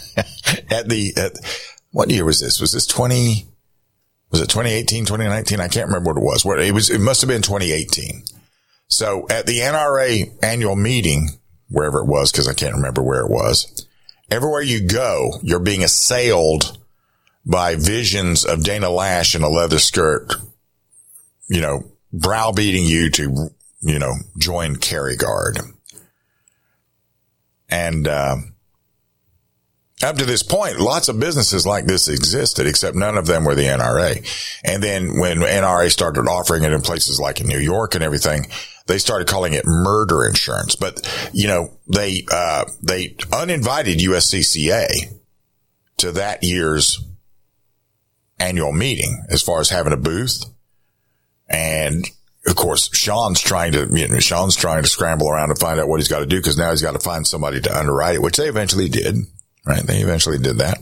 at 0.71 0.89
the, 0.89 1.15
at, 1.17 1.33
what 1.91 2.11
year 2.11 2.27
was 2.27 2.41
this? 2.41 2.61
Was 2.61 2.73
this 2.73 2.87
20, 2.87 3.47
was 4.31 4.41
it 4.41 4.49
2018, 4.49 5.05
2019? 5.05 5.61
I 5.61 5.69
can't 5.69 5.87
remember 5.87 6.13
what 6.13 6.21
it 6.21 6.25
was. 6.25 6.45
It 6.67 6.75
was, 6.75 6.91
it 6.91 7.01
must 7.01 7.21
have 7.21 7.29
been 7.29 7.43
2018. 7.43 8.23
So 8.89 9.27
at 9.31 9.47
the 9.47 9.59
NRA 9.61 10.33
annual 10.43 10.77
meeting, 10.77 11.31
wherever 11.69 12.01
it 12.01 12.07
was, 12.07 12.33
cause 12.33 12.49
I 12.49 12.55
can't 12.55 12.75
remember 12.75 13.03
where 13.03 13.21
it 13.21 13.31
was, 13.31 13.87
everywhere 14.31 14.63
you 14.63 14.87
go, 14.87 15.39
you're 15.43 15.61
being 15.61 15.83
assailed 15.83 16.79
by 17.45 17.77
visions 17.77 18.45
of 18.45 18.65
Dana 18.65 18.89
Loesch 18.89 19.35
in 19.35 19.43
a 19.43 19.49
leather 19.49 19.79
skirt, 19.79 20.35
you 21.49 21.61
know, 21.61 21.85
browbeating 22.13 22.85
you 22.85 23.11
to, 23.11 23.51
you 23.81 23.99
know, 23.99 24.15
join 24.39 24.77
Carry 24.77 25.17
Guard. 25.17 25.61
And, 27.69 28.09
uh, 28.09 28.37
up 30.03 30.17
to 30.19 30.27
this 30.27 30.43
point, 30.43 30.79
lots 30.79 31.09
of 31.09 31.19
businesses 31.19 31.67
like 31.67 31.87
this 31.87 32.09
existed, 32.09 32.67
except 32.67 32.97
none 32.97 33.17
of 33.17 33.27
them 33.27 33.45
were 33.45 33.55
the 33.55 33.63
NRA. 33.63 34.19
And 34.63 34.83
then 34.83 35.19
when 35.19 35.39
NRA 35.39 35.91
started 35.91 36.29
offering 36.29 36.65
it 36.65 36.73
in 36.73 36.83
places 36.83 37.19
like 37.19 37.41
in 37.41 37.47
New 37.47 37.59
York 37.59 37.95
and 37.95 38.05
everything, 38.05 38.47
they 38.87 38.99
started 38.99 39.27
calling 39.27 39.55
it 39.55 39.65
murder 39.65 40.27
insurance. 40.27 40.77
But, 40.77 41.09
you 41.33 41.49
know, 41.49 41.71
they, 41.93 42.25
uh, 42.31 42.67
they 42.83 43.17
uninvited 43.33 43.99
USCCA 43.99 45.15
to 45.99 46.13
that 46.13 46.43
year's 46.43 47.03
annual 48.39 48.73
meeting 48.73 49.25
as 49.31 49.43
far 49.43 49.61
as 49.61 49.71
having 49.71 49.95
a 49.95 49.99
booth. 49.99 50.45
And 51.49 52.05
of 52.47 52.55
course, 52.55 52.91
Sean's 52.95 53.41
trying 53.41 53.73
to, 53.73 53.89
you 53.91 54.09
know, 54.09 54.19
Sean's 54.21 54.57
trying 54.57 54.83
to 54.83 54.89
scramble 54.89 55.29
around 55.29 55.49
to 55.49 55.57
find 55.57 55.81
out 55.81 55.89
what 55.89 56.01
he's 56.01 56.09
got 56.09 56.21
to 56.21 56.27
do 56.27 56.37
because 56.37 56.59
now 56.59 56.71
he's 56.71 56.83
got 56.83 56.93
to 56.93 57.01
find 57.01 57.27
somebody 57.27 57.61
to 57.63 57.77
underwrite 57.77 58.17
it, 58.17 58.23
which 58.23 58.37
they 58.37 58.49
eventually 58.49 58.89
did, 58.89 59.17
right? 59.67 59.83
They 59.83 60.01
eventually 60.01 60.39
did 60.39 60.59
that. 60.59 60.79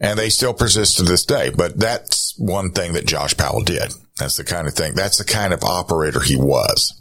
And 0.00 0.18
they 0.18 0.28
still 0.28 0.54
persist 0.54 0.96
to 0.96 1.02
this 1.02 1.24
day. 1.24 1.50
But 1.50 1.78
that's 1.78 2.36
one 2.38 2.72
thing 2.72 2.94
that 2.94 3.06
Josh 3.06 3.36
Powell 3.36 3.62
did. 3.62 3.92
That's 4.18 4.36
the 4.36 4.44
kind 4.44 4.66
of 4.66 4.74
thing. 4.74 4.94
That's 4.94 5.18
the 5.18 5.24
kind 5.24 5.52
of 5.52 5.62
operator 5.62 6.20
he 6.20 6.36
was. 6.36 7.00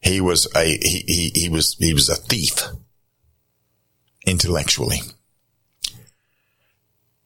He 0.00 0.20
was 0.20 0.46
a, 0.54 0.64
he, 0.64 1.02
he, 1.06 1.32
he 1.34 1.48
was, 1.48 1.76
he 1.78 1.94
was 1.94 2.08
a 2.08 2.16
thief 2.16 2.62
intellectually. 4.26 5.00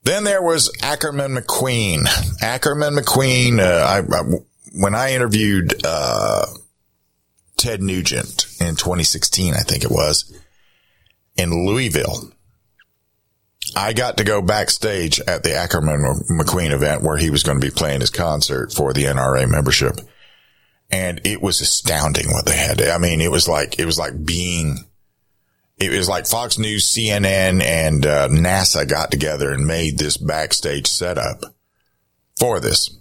Then 0.05 0.25
there 0.25 0.43
was 0.43 0.75
Ackerman 0.83 1.35
McQueen. 1.35 2.07
Ackerman 2.41 2.95
McQueen, 2.95 3.59
uh, 3.59 3.85
I, 3.85 3.99
I, 3.99 4.39
when 4.73 4.95
I 4.95 5.13
interviewed, 5.13 5.83
uh, 5.85 6.47
Ted 7.59 7.83
Nugent 7.83 8.47
in 8.61 8.77
2016, 8.77 9.53
I 9.53 9.59
think 9.59 9.85
it 9.85 9.91
was 9.91 10.33
in 11.37 11.67
Louisville, 11.67 12.31
I 13.77 13.93
got 13.93 14.17
to 14.19 14.25
go 14.25 14.43
backstage 14.43 15.21
at 15.21 15.43
the 15.43 15.55
Ackerman 15.55 16.01
McQueen 16.31 16.73
event 16.73 17.03
where 17.03 17.17
he 17.17 17.31
was 17.31 17.43
going 17.43 17.61
to 17.61 17.67
be 17.67 17.73
playing 17.73 18.01
his 18.01 18.11
concert 18.11 18.73
for 18.73 18.93
the 18.93 19.05
NRA 19.05 19.49
membership. 19.49 20.01
And 20.91 21.21
it 21.25 21.43
was 21.43 21.61
astounding 21.61 22.29
what 22.29 22.47
they 22.47 22.57
had. 22.57 22.81
I 22.81 22.99
mean, 22.99 23.21
it 23.21 23.31
was 23.31 23.49
like, 23.49 23.79
it 23.79 23.85
was 23.85 23.99
like 23.99 24.25
being, 24.25 24.79
it 25.77 25.91
was 25.91 26.09
like 26.09 26.27
Fox 26.27 26.59
News, 26.59 26.87
CNN 26.87 27.63
and 27.63 28.07
uh, 28.07 28.29
NASA 28.29 28.89
got 28.89 29.11
together 29.11 29.53
and 29.53 29.67
made 29.67 29.99
this 29.99 30.17
backstage 30.17 30.87
setup 30.87 31.45
for 32.39 32.59
this. 32.61 32.97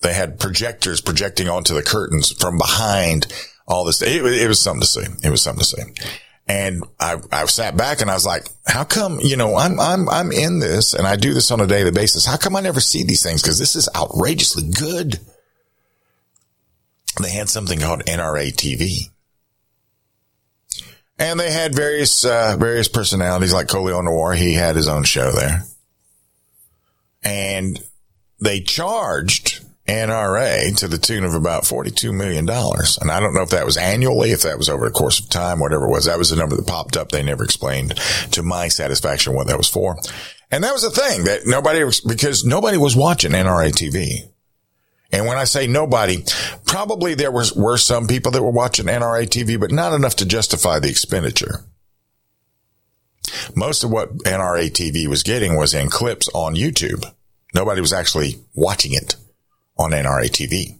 They 0.00 0.14
had 0.14 0.40
projectors 0.40 1.00
projecting 1.00 1.48
onto 1.48 1.74
the 1.74 1.82
curtains 1.82 2.32
from 2.32 2.58
behind 2.58 3.26
all 3.66 3.84
this. 3.84 4.02
It, 4.02 4.24
it 4.24 4.48
was 4.48 4.60
something 4.60 4.82
to 4.82 4.86
see. 4.86 5.06
It 5.22 5.30
was 5.30 5.42
something 5.42 5.64
to 5.64 5.66
see. 5.66 5.82
And 6.48 6.82
I, 6.98 7.16
I 7.30 7.44
sat 7.44 7.76
back 7.76 8.00
and 8.00 8.10
I 8.10 8.14
was 8.14 8.24
like, 8.24 8.48
how 8.66 8.82
come, 8.82 9.20
you 9.20 9.36
know, 9.36 9.54
I'm, 9.56 9.78
I'm, 9.78 10.08
I'm 10.08 10.32
in 10.32 10.60
this 10.60 10.94
and 10.94 11.06
I 11.06 11.16
do 11.16 11.34
this 11.34 11.50
on 11.50 11.60
a 11.60 11.66
daily 11.66 11.90
basis. 11.90 12.24
How 12.24 12.38
come 12.38 12.56
I 12.56 12.60
never 12.60 12.80
see 12.80 13.04
these 13.04 13.22
things? 13.22 13.42
Cause 13.42 13.58
this 13.58 13.76
is 13.76 13.88
outrageously 13.94 14.70
good. 14.70 15.20
They 17.20 17.30
had 17.30 17.50
something 17.50 17.78
called 17.78 18.04
NRA 18.06 18.50
TV. 18.54 19.10
And 21.18 21.38
they 21.38 21.50
had 21.50 21.74
various, 21.74 22.24
uh, 22.24 22.56
various 22.58 22.88
personalities 22.88 23.52
like 23.52 23.66
Colion 23.66 24.04
Noir. 24.04 24.34
He 24.34 24.54
had 24.54 24.76
his 24.76 24.88
own 24.88 25.02
show 25.02 25.32
there. 25.32 25.64
And 27.22 27.82
they 28.40 28.60
charged 28.60 29.57
NRA 29.88 30.76
to 30.76 30.86
the 30.86 30.98
tune 30.98 31.24
of 31.24 31.34
about 31.34 31.64
$42 31.64 32.14
million. 32.14 32.48
And 32.48 33.10
I 33.10 33.20
don't 33.20 33.34
know 33.34 33.42
if 33.42 33.50
that 33.50 33.64
was 33.64 33.78
annually, 33.78 34.32
if 34.32 34.42
that 34.42 34.58
was 34.58 34.68
over 34.68 34.84
the 34.84 34.92
course 34.92 35.18
of 35.18 35.30
time, 35.30 35.60
whatever 35.60 35.86
it 35.86 35.90
was. 35.90 36.04
That 36.04 36.18
was 36.18 36.28
the 36.30 36.36
number 36.36 36.56
that 36.56 36.66
popped 36.66 36.96
up. 36.96 37.10
They 37.10 37.22
never 37.22 37.42
explained 37.42 37.96
to 38.32 38.42
my 38.42 38.68
satisfaction 38.68 39.34
what 39.34 39.46
that 39.46 39.56
was 39.56 39.68
for. 39.68 39.96
And 40.50 40.62
that 40.62 40.74
was 40.74 40.82
the 40.82 40.90
thing 40.90 41.24
that 41.24 41.46
nobody, 41.46 41.84
because 42.06 42.44
nobody 42.44 42.76
was 42.76 42.94
watching 42.94 43.32
NRA 43.32 43.70
TV. 43.70 44.30
And 45.10 45.26
when 45.26 45.38
I 45.38 45.44
say 45.44 45.66
nobody, 45.66 46.22
probably 46.66 47.14
there 47.14 47.32
was, 47.32 47.54
were 47.54 47.78
some 47.78 48.06
people 48.06 48.30
that 48.32 48.42
were 48.42 48.50
watching 48.50 48.86
NRA 48.86 49.26
TV, 49.26 49.58
but 49.58 49.72
not 49.72 49.94
enough 49.94 50.16
to 50.16 50.26
justify 50.26 50.78
the 50.78 50.90
expenditure. 50.90 51.64
Most 53.56 53.84
of 53.84 53.90
what 53.90 54.14
NRA 54.18 54.70
TV 54.70 55.06
was 55.06 55.22
getting 55.22 55.56
was 55.56 55.72
in 55.72 55.88
clips 55.88 56.28
on 56.34 56.56
YouTube. 56.56 57.10
Nobody 57.54 57.80
was 57.80 57.94
actually 57.94 58.44
watching 58.54 58.92
it 58.92 59.16
on 59.78 59.92
NRA 59.92 60.28
TV. 60.28 60.78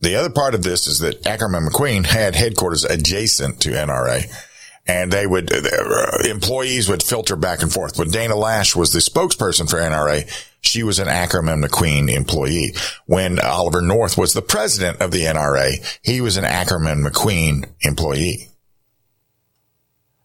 The 0.00 0.14
other 0.14 0.30
part 0.30 0.54
of 0.54 0.62
this 0.62 0.86
is 0.86 1.00
that 1.00 1.26
Ackerman 1.26 1.66
McQueen 1.66 2.06
had 2.06 2.36
headquarters 2.36 2.84
adjacent 2.84 3.60
to 3.62 3.70
NRA 3.70 4.32
and 4.88 5.12
they 5.12 5.26
would, 5.26 5.52
uh, 5.52 6.18
employees 6.30 6.88
would 6.88 7.02
filter 7.02 7.36
back 7.36 7.62
and 7.62 7.70
forth. 7.70 7.98
When 7.98 8.10
Dana 8.10 8.34
Loesch 8.34 8.74
was 8.74 8.92
the 8.92 9.00
spokesperson 9.00 9.68
for 9.68 9.76
NRA, 9.76 10.26
she 10.62 10.82
was 10.82 10.98
an 10.98 11.08
Ackerman 11.08 11.62
McQueen 11.62 12.10
employee. 12.10 12.74
When 13.04 13.38
Oliver 13.38 13.82
North 13.82 14.16
was 14.16 14.32
the 14.32 14.42
president 14.42 15.02
of 15.02 15.10
the 15.10 15.24
NRA, 15.24 15.98
he 16.02 16.22
was 16.22 16.38
an 16.38 16.44
Ackerman 16.44 17.04
McQueen 17.04 17.66
employee. 17.82 18.48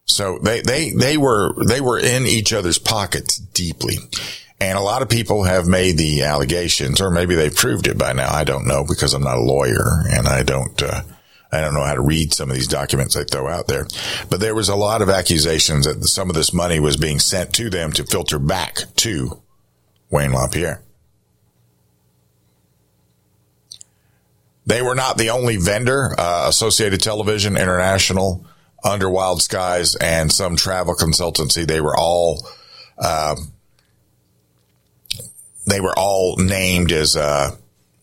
So 0.06 0.38
they, 0.42 0.60
they, 0.62 0.90
they 0.90 1.18
were, 1.18 1.54
they 1.66 1.80
were 1.80 1.98
in 1.98 2.26
each 2.26 2.52
other's 2.52 2.78
pockets 2.78 3.36
deeply. 3.36 3.96
And 4.64 4.78
a 4.78 4.82
lot 4.82 5.02
of 5.02 5.10
people 5.10 5.44
have 5.44 5.66
made 5.66 5.98
the 5.98 6.22
allegations, 6.22 6.98
or 6.98 7.10
maybe 7.10 7.34
they've 7.34 7.54
proved 7.54 7.86
it 7.86 7.98
by 7.98 8.14
now. 8.14 8.32
I 8.32 8.44
don't 8.44 8.66
know 8.66 8.82
because 8.82 9.12
I'm 9.12 9.22
not 9.22 9.36
a 9.36 9.42
lawyer 9.42 10.04
and 10.08 10.26
I 10.26 10.42
don't, 10.42 10.82
uh, 10.82 11.02
I 11.52 11.60
don't 11.60 11.74
know 11.74 11.84
how 11.84 11.92
to 11.92 12.00
read 12.00 12.32
some 12.32 12.48
of 12.48 12.56
these 12.56 12.66
documents 12.66 13.14
they 13.14 13.24
throw 13.24 13.46
out 13.46 13.66
there, 13.66 13.86
but 14.30 14.40
there 14.40 14.54
was 14.54 14.70
a 14.70 14.74
lot 14.74 15.02
of 15.02 15.10
accusations 15.10 15.84
that 15.84 16.02
some 16.04 16.30
of 16.30 16.34
this 16.34 16.54
money 16.54 16.80
was 16.80 16.96
being 16.96 17.18
sent 17.18 17.52
to 17.56 17.68
them 17.68 17.92
to 17.92 18.04
filter 18.04 18.38
back 18.38 18.78
to 18.96 19.42
Wayne 20.10 20.32
LaPierre. 20.32 20.82
They 24.64 24.80
were 24.80 24.94
not 24.94 25.18
the 25.18 25.28
only 25.28 25.58
vendor. 25.58 26.14
Uh, 26.18 26.46
Associated 26.48 27.02
Television, 27.02 27.58
International, 27.58 28.46
Under 28.82 29.10
Wild 29.10 29.42
Skies, 29.42 29.94
and 29.94 30.32
some 30.32 30.56
travel 30.56 30.94
consultancy. 30.94 31.66
They 31.66 31.82
were 31.82 31.94
all, 31.94 32.48
uh, 32.96 33.36
they 35.66 35.80
were 35.80 35.94
all 35.96 36.36
named 36.36 36.92
as, 36.92 37.16
uh, 37.16 37.56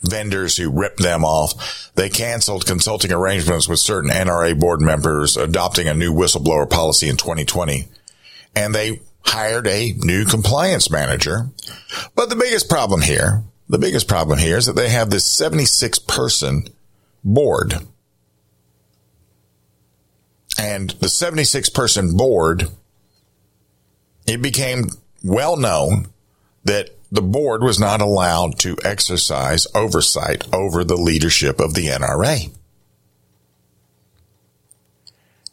vendors 0.03 0.57
who 0.57 0.69
ripped 0.69 1.01
them 1.01 1.23
off. 1.23 1.91
They 1.95 2.09
canceled 2.09 2.65
consulting 2.65 3.11
arrangements 3.11 3.67
with 3.67 3.79
certain 3.79 4.09
NRA 4.09 4.59
board 4.59 4.81
members, 4.81 5.37
adopting 5.37 5.87
a 5.87 5.93
new 5.93 6.13
whistleblower 6.13 6.69
policy 6.69 7.07
in 7.07 7.17
2020. 7.17 7.87
And 8.55 8.73
they 8.73 9.01
hired 9.25 9.67
a 9.67 9.93
new 9.97 10.25
compliance 10.25 10.89
manager. 10.89 11.49
But 12.15 12.29
the 12.29 12.35
biggest 12.35 12.69
problem 12.69 13.01
here, 13.01 13.43
the 13.69 13.77
biggest 13.77 14.07
problem 14.07 14.39
here 14.39 14.57
is 14.57 14.65
that 14.65 14.75
they 14.75 14.89
have 14.89 15.09
this 15.09 15.25
76 15.25 15.99
person 15.99 16.67
board. 17.23 17.75
And 20.59 20.91
the 20.91 21.09
76 21.09 21.69
person 21.69 22.17
board, 22.17 22.67
it 24.27 24.41
became 24.41 24.89
well 25.23 25.55
known 25.55 26.07
that 26.65 26.89
the 27.11 27.21
board 27.21 27.61
was 27.61 27.79
not 27.79 28.01
allowed 28.01 28.57
to 28.59 28.77
exercise 28.85 29.67
oversight 29.75 30.43
over 30.53 30.83
the 30.83 30.95
leadership 30.95 31.59
of 31.59 31.73
the 31.73 31.87
NRA. 31.87 32.49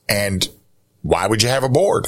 And 0.09 0.48
why 1.02 1.26
would 1.26 1.42
you 1.42 1.48
have 1.48 1.64
a 1.64 1.68
board? 1.68 2.06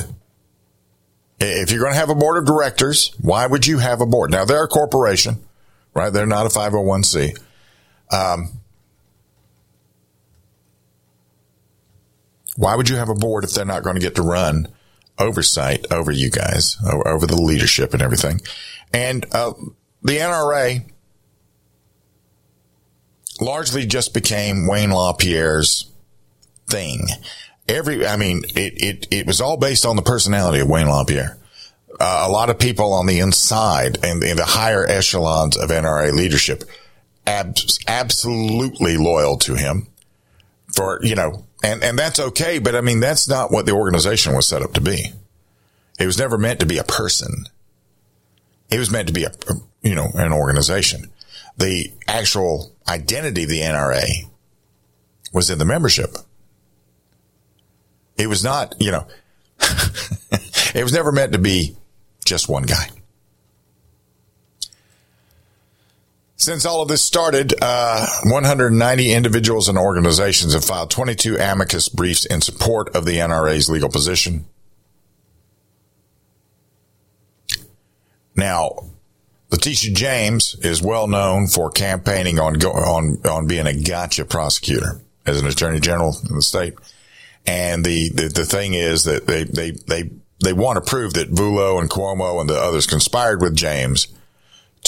If 1.40 1.70
you're 1.70 1.80
going 1.80 1.92
to 1.92 1.98
have 1.98 2.10
a 2.10 2.14
board 2.14 2.38
of 2.38 2.46
directors, 2.46 3.12
why 3.20 3.46
would 3.46 3.66
you 3.66 3.78
have 3.78 4.00
a 4.00 4.06
board? 4.06 4.30
Now 4.30 4.44
they're 4.44 4.64
a 4.64 4.68
corporation, 4.68 5.42
right? 5.94 6.12
They're 6.12 6.26
not 6.26 6.46
a 6.46 6.50
501c. 6.50 7.38
Um, 8.12 8.52
why 12.56 12.74
would 12.74 12.88
you 12.88 12.96
have 12.96 13.08
a 13.08 13.14
board 13.14 13.44
if 13.44 13.52
they're 13.52 13.64
not 13.64 13.82
going 13.82 13.96
to 13.96 14.00
get 14.00 14.14
to 14.16 14.22
run 14.22 14.68
oversight 15.20 15.86
over 15.92 16.10
you 16.10 16.30
guys, 16.30 16.76
over 16.84 17.26
the 17.26 17.40
leadership 17.40 17.92
and 17.92 18.02
everything? 18.02 18.40
And 18.92 19.24
uh, 19.32 19.52
the 20.02 20.18
NRA 20.18 20.84
largely 23.40 23.86
just 23.86 24.14
became 24.14 24.66
Wayne 24.66 24.90
LaPierre's 24.90 25.90
thing. 26.66 27.06
Every, 27.68 28.06
I 28.06 28.16
mean, 28.16 28.42
it, 28.54 28.82
it, 28.82 29.06
it 29.10 29.26
was 29.26 29.40
all 29.40 29.56
based 29.56 29.86
on 29.86 29.96
the 29.96 30.02
personality 30.02 30.60
of 30.60 30.68
Wayne 30.68 30.88
LaPierre. 30.88 31.38
Uh, 31.98 32.24
a 32.26 32.30
lot 32.30 32.50
of 32.50 32.58
people 32.58 32.92
on 32.92 33.06
the 33.06 33.20
inside 33.20 33.98
and 34.02 34.22
in 34.24 34.36
the 34.36 34.44
higher 34.44 34.84
echelons 34.86 35.56
of 35.56 35.70
NRA 35.70 36.12
leadership, 36.12 36.64
abs- 37.26 37.78
absolutely 37.86 38.96
loyal 38.96 39.36
to 39.38 39.54
him 39.54 39.86
for, 40.68 41.00
you 41.02 41.14
know, 41.14 41.44
and, 41.62 41.82
and 41.82 41.98
that's 41.98 42.20
okay. 42.20 42.58
But 42.58 42.74
I 42.74 42.80
mean, 42.80 43.00
that's 43.00 43.28
not 43.28 43.50
what 43.50 43.66
the 43.66 43.72
organization 43.72 44.34
was 44.34 44.46
set 44.46 44.62
up 44.62 44.72
to 44.74 44.80
be. 44.80 45.12
It 45.98 46.06
was 46.06 46.18
never 46.18 46.38
meant 46.38 46.60
to 46.60 46.66
be 46.66 46.78
a 46.78 46.84
person. 46.84 47.46
It 48.70 48.78
was 48.78 48.90
meant 48.90 49.08
to 49.08 49.12
be 49.12 49.24
a, 49.24 49.32
you 49.82 49.94
know, 49.94 50.08
an 50.14 50.32
organization. 50.32 51.10
The 51.56 51.92
actual 52.08 52.72
identity 52.88 53.44
of 53.44 53.50
the 53.50 53.60
NRA 53.60 54.28
was 55.32 55.50
in 55.50 55.58
the 55.58 55.64
membership. 55.64 56.16
It 58.16 58.28
was 58.28 58.44
not, 58.44 58.74
you 58.80 58.92
know, 58.92 59.06
it 60.74 60.82
was 60.82 60.92
never 60.92 61.12
meant 61.12 61.32
to 61.32 61.38
be 61.38 61.76
just 62.24 62.48
one 62.48 62.62
guy. 62.62 62.88
Since 66.40 66.64
all 66.64 66.80
of 66.80 66.88
this 66.88 67.02
started, 67.02 67.52
uh, 67.60 68.06
190 68.24 69.12
individuals 69.12 69.68
and 69.68 69.76
organizations 69.76 70.54
have 70.54 70.64
filed 70.64 70.90
22 70.90 71.36
amicus 71.36 71.90
briefs 71.90 72.24
in 72.24 72.40
support 72.40 72.96
of 72.96 73.04
the 73.04 73.18
NRA's 73.18 73.68
legal 73.68 73.90
position. 73.90 74.46
Now, 78.34 78.88
Letitia 79.50 79.92
James 79.92 80.56
is 80.62 80.80
well 80.80 81.08
known 81.08 81.46
for 81.46 81.70
campaigning 81.70 82.40
on 82.40 82.56
on 82.64 83.20
on 83.26 83.46
being 83.46 83.66
a 83.66 83.78
gotcha 83.78 84.24
prosecutor 84.24 84.98
as 85.26 85.42
an 85.42 85.46
attorney 85.46 85.78
general 85.78 86.16
in 86.26 86.36
the 86.36 86.42
state. 86.42 86.72
And 87.46 87.84
the, 87.84 88.08
the, 88.14 88.28
the 88.28 88.46
thing 88.46 88.72
is 88.72 89.04
that 89.04 89.26
they, 89.26 89.44
they, 89.44 89.72
they, 89.72 90.10
they 90.42 90.52
want 90.54 90.82
to 90.82 90.90
prove 90.90 91.12
that 91.14 91.30
Vullo 91.30 91.78
and 91.78 91.90
Cuomo 91.90 92.40
and 92.40 92.48
the 92.48 92.58
others 92.58 92.86
conspired 92.86 93.42
with 93.42 93.54
James 93.54 94.08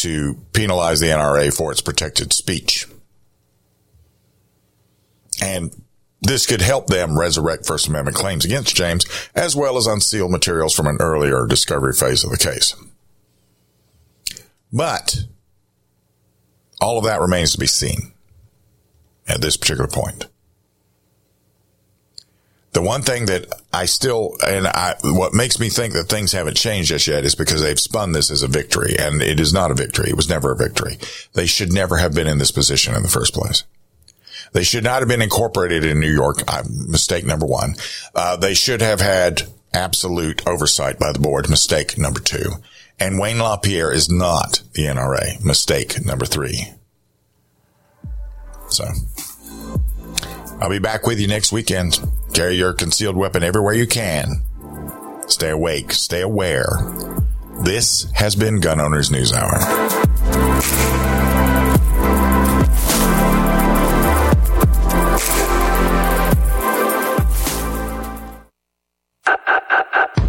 to 0.03 0.35
penalize 0.53 1.01
the 1.01 1.07
NRA 1.07 1.57
for 1.57 1.71
its 1.73 1.81
protected 1.81 2.33
speech. 2.33 2.87
And 5.41 5.75
this 6.21 6.47
could 6.47 6.61
help 6.61 6.87
them 6.89 7.19
resurrect 7.19 7.67
First 7.67 7.89
Amendment 7.89 8.17
claims 8.17 8.45
against 8.45 8.77
James, 8.77 9.07
as 9.35 9.57
well 9.57 9.77
as 9.77 9.87
unseal 9.87 10.29
materials 10.29 10.75
from 10.75 10.87
an 10.87 10.99
earlier 11.01 11.47
discovery 11.47 11.93
phase 11.93 12.25
of 12.25 12.31
the 12.31 12.37
case. 12.37 12.75
But 14.73 15.25
all 16.81 16.99
of 16.99 17.05
that 17.05 17.21
remains 17.21 17.53
to 17.53 17.59
be 17.59 17.67
seen 17.67 18.13
at 19.29 19.41
this 19.41 19.57
particular 19.57 19.89
point. 19.89 20.27
The 22.73 22.83
one 22.83 23.03
thing 23.03 23.27
that 23.27 23.47
I 23.73 23.85
still, 23.85 24.35
and 24.47 24.67
I, 24.67 24.95
what 25.03 25.35
makes 25.35 25.61
me 25.61 25.69
think 25.69 25.93
that 25.93 26.09
things 26.09 26.33
haven't 26.33 26.57
changed 26.57 26.89
just 26.89 27.07
yet 27.07 27.25
is 27.25 27.35
because 27.35 27.61
they've 27.61 27.79
spun 27.79 28.13
this 28.13 28.31
as 28.31 28.43
a 28.43 28.49
victory 28.49 28.97
and 28.99 29.21
it 29.21 29.39
is 29.39 29.53
not 29.53 29.71
a 29.71 29.75
victory. 29.75 30.09
It 30.09 30.17
was 30.17 30.29
never 30.29 30.53
a 30.53 30.57
victory. 30.57 30.99
They 31.35 31.45
should 31.45 31.71
never 31.71 31.99
have 31.99 32.15
been 32.15 32.27
in 32.27 32.39
this 32.39 32.51
position 32.51 32.95
in 32.95 33.03
the 33.03 33.09
first 33.09 33.35
place. 33.35 33.65
They 34.53 34.63
should 34.63 34.85
not 34.85 35.01
have 35.01 35.09
been 35.09 35.23
incorporated 35.23 35.85
in 35.85 36.01
New 36.01 36.13
York. 36.13 36.43
Uh, 36.49 36.63
mistake 36.89 37.27
number 37.27 37.47
one. 37.47 37.75
Uh, 38.15 38.37
they 38.37 38.55
should 38.55 38.81
have 38.81 39.01
had 39.01 39.43
absolute 39.75 40.47
oversight 40.47 40.99
by 40.99 41.13
the 41.13 41.19
board. 41.19 41.51
Mistake 41.51 41.99
number 41.99 42.21
two. 42.21 42.53
And 42.99 43.19
Wayne 43.19 43.39
LaPierre 43.39 43.93
is 43.93 44.11
not 44.11 44.63
the 44.75 44.85
NRA. 44.85 45.43
Mistake 45.45 46.05
number 46.05 46.25
three. 46.25 46.73
So 48.69 48.85
I'll 50.63 50.71
be 50.71 50.79
back 50.79 51.09
with 51.09 51.19
you 51.19 51.27
next 51.27 51.51
weekend. 51.51 51.99
Carry 52.35 52.55
your 52.55 52.73
concealed 52.73 53.17
weapon 53.17 53.43
everywhere 53.43 53.75
you 53.75 53.89
can. 53.89 54.43
Stay 55.27 55.51
awake. 55.51 55.91
Stay 55.91 56.21
aware. 56.21 56.69
This 57.65 58.09
has 58.13 58.37
been 58.37 58.61
Gun 58.61 58.81
Owners 58.81 59.11
News 59.11 59.33
Hour. 59.33 59.59